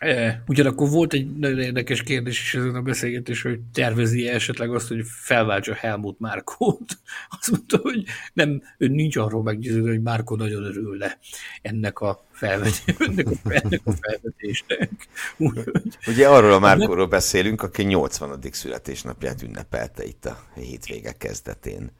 [0.00, 4.74] E, ugyanakkor volt egy nagyon érdekes kérdés is ezen a beszélgetés, hogy tervezi -e esetleg
[4.74, 6.98] azt, hogy felváltsa Helmut Márkót.
[7.38, 11.18] Azt mondta, hogy nem, ő nincs arról meggyőződve, hogy Márkó nagyon örülne
[11.62, 14.90] ennek a, felvet, ennek a, ennek a felvetésnek.
[15.36, 18.38] Úgyhogy, Ugye arról a Márkóról beszélünk, aki 80.
[18.50, 21.90] születésnapját ünnepelte itt a hétvége kezdetén.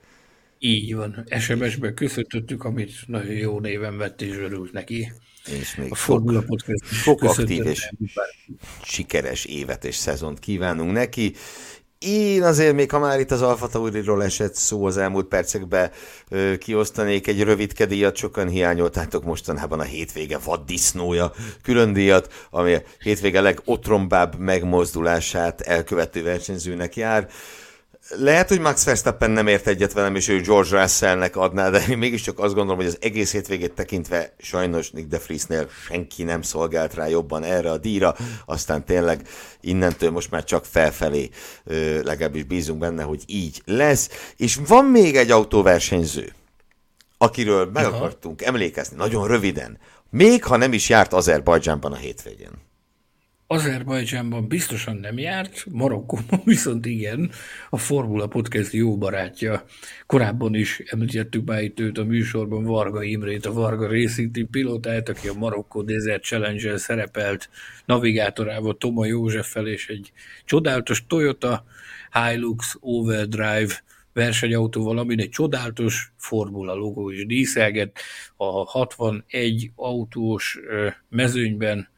[0.58, 1.26] Így van.
[1.38, 5.12] SMS-ben köszöntöttük, amit nagyon jó néven vett és örült neki
[5.50, 6.44] és még a sok,
[7.04, 7.90] sok aktív és
[8.82, 11.34] sikeres évet és szezont kívánunk neki.
[11.98, 15.90] Én azért még, ha már itt az Alfa Tauriról esett szó az elmúlt percekben,
[16.58, 21.32] kiosztanék egy rövid díjat, sokan hiányoltátok mostanában a hétvége vaddisznója
[21.62, 27.28] külön díjat, ami a hétvége legotrombább megmozdulását elkövető versenyzőnek jár
[28.18, 31.98] lehet, hogy Max Verstappen nem ért egyet velem, és ő George Russellnek adná, de én
[31.98, 36.94] mégiscsak azt gondolom, hogy az egész hétvégét tekintve sajnos Nick de Friesnél senki nem szolgált
[36.94, 38.14] rá jobban erre a díjra,
[38.46, 39.28] aztán tényleg
[39.60, 41.28] innentől most már csak felfelé
[42.02, 44.32] legalábbis bízunk benne, hogy így lesz.
[44.36, 46.32] És van még egy autóversenyző,
[47.18, 47.96] akiről meg Aha.
[47.96, 49.78] akartunk emlékezni, nagyon röviden,
[50.10, 52.68] még ha nem is járt Azerbajdzsánban a hétvégén.
[53.52, 57.30] Azerbajdzsánban biztosan nem járt, Marokkóban viszont igen,
[57.70, 59.64] a Formula Podcast jó barátja.
[60.06, 65.08] Korábban is említettük már itt őt a műsorban, Varga Imrét, a Varga Racing Team pilótáját,
[65.08, 67.50] aki a Marokkó Desert challenge szerepelt
[67.84, 70.12] navigátorával Toma Józseffel, és egy
[70.44, 71.64] csodálatos Toyota
[72.12, 73.82] Hilux Overdrive
[74.12, 77.98] versenyautóval, amin egy csodálatos Formula logó is díszelget.
[78.36, 80.58] A 61 autós
[81.08, 81.88] mezőnyben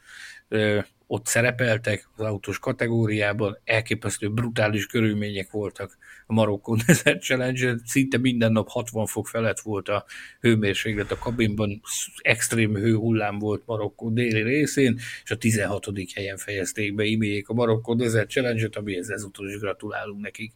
[1.12, 8.52] ott szerepeltek az autós kategóriában, elképesztő brutális körülmények voltak a Marokkó Desert challenge szinte minden
[8.52, 10.04] nap 60 fok felett volt a
[10.40, 11.80] hőmérséklet a kabinban,
[12.22, 15.86] extrém hőhullám volt Marokkó déli részén, és a 16.
[16.14, 20.52] helyen fejezték be iméjék a Marokkó Desert Challenge-et, amihez ezúttal is gratulálunk nekik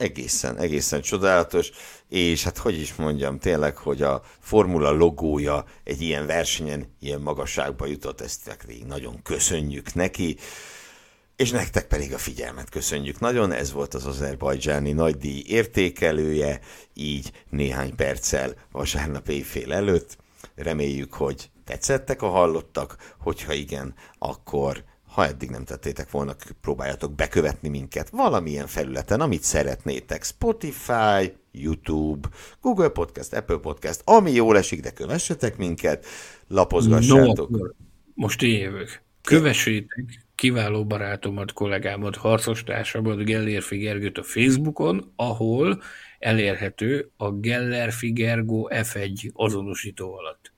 [0.00, 1.70] egészen, egészen csodálatos,
[2.08, 7.86] és hát hogy is mondjam, tényleg, hogy a formula logója egy ilyen versenyen, ilyen magasságba
[7.86, 8.56] jutott, ezt
[8.86, 10.36] nagyon köszönjük neki,
[11.36, 16.60] és nektek pedig a figyelmet köszönjük nagyon, ez volt az azerbajdzsáni nagydíj értékelője,
[16.94, 20.16] így néhány perccel vasárnap éjfél előtt.
[20.54, 24.84] Reméljük, hogy tetszettek a hallottak, hogyha igen, akkor
[25.20, 30.24] ha eddig nem tettétek volna, próbáljatok bekövetni minket valamilyen felületen, amit szeretnétek.
[30.24, 32.28] Spotify, YouTube,
[32.60, 36.06] Google Podcast, Apple Podcast, ami jól esik, de kövessetek minket,
[36.48, 37.50] lapozgassátok.
[37.50, 37.58] No,
[38.14, 39.02] most én jövök.
[39.22, 45.82] Kövessétek, kiváló barátomat, kollégámat, harcostársamat, Gellérfi Gergőt a Facebookon, ahol
[46.18, 50.52] elérhető a Gellerfi Gergó F1 azonosító alatt.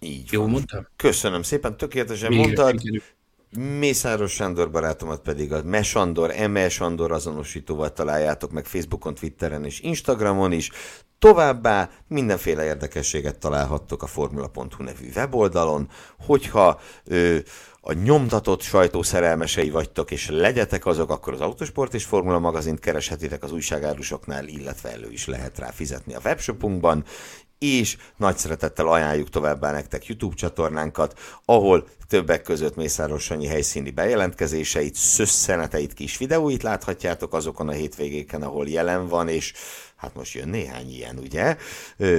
[0.00, 0.50] Így Jó van.
[0.50, 0.86] mondtam?
[0.96, 2.80] Köszönöm szépen, tökéletesen Végre mondtad.
[2.80, 3.14] sikerült.
[3.58, 10.52] Mészáros Sándor barátomat pedig a Mesandor, ME Sándor azonosítóval találjátok meg Facebookon, Twitteren és Instagramon
[10.52, 10.70] is.
[11.18, 17.36] Továbbá mindenféle érdekességet találhattok a formula.hu nevű weboldalon, hogyha ö,
[17.80, 23.42] a nyomtatott sajtó szerelmesei vagytok, és legyetek azok, akkor az Autosport és Formula magazint kereshetitek
[23.42, 27.04] az újságárusoknál, illetve elő is lehet rá fizetni a webshopunkban,
[27.64, 34.94] és nagy szeretettel ajánljuk továbbá nektek YouTube csatornánkat, ahol többek között Mészáros Sanyi helyszíni bejelentkezéseit,
[34.94, 39.52] szösszeneteit, kis videóit láthatjátok azokon a hétvégéken, ahol jelen van, és
[39.96, 41.56] hát most jön néhány ilyen, ugye?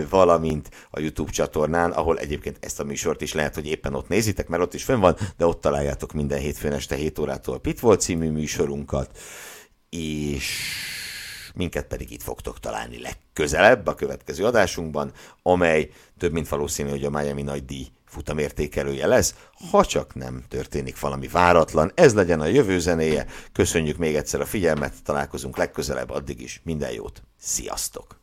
[0.09, 4.47] Valamint a YouTube csatornán, ahol egyébként ezt a műsort is lehet, hogy éppen ott nézitek,
[4.47, 7.97] mert ott is fönn van, de ott találjátok minden hétfőn este 7 órától a Pitbull
[7.97, 9.17] című műsorunkat,
[9.89, 10.61] és
[11.56, 15.11] minket pedig itt fogtok találni legközelebb a következő adásunkban,
[15.41, 19.36] amely több mint valószínű, hogy a Miami nagy díj futamértékelője lesz,
[19.72, 21.91] ha csak nem történik valami váratlan.
[21.95, 23.26] Ez legyen a jövő zenéje.
[23.52, 27.22] Köszönjük még egyszer a figyelmet, találkozunk legközelebb, addig is minden jót.
[27.40, 28.19] Sziasztok!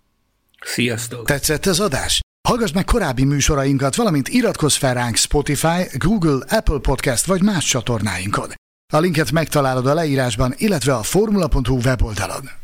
[0.61, 1.27] Sziasztok!
[1.27, 2.21] Tetszett az adás?
[2.49, 8.51] Hallgass meg korábbi műsorainkat, valamint iratkozz fel ránk Spotify, Google, Apple Podcast vagy más csatornáinkon.
[8.93, 12.62] A linket megtalálod a leírásban, illetve a formula.hu weboldalon.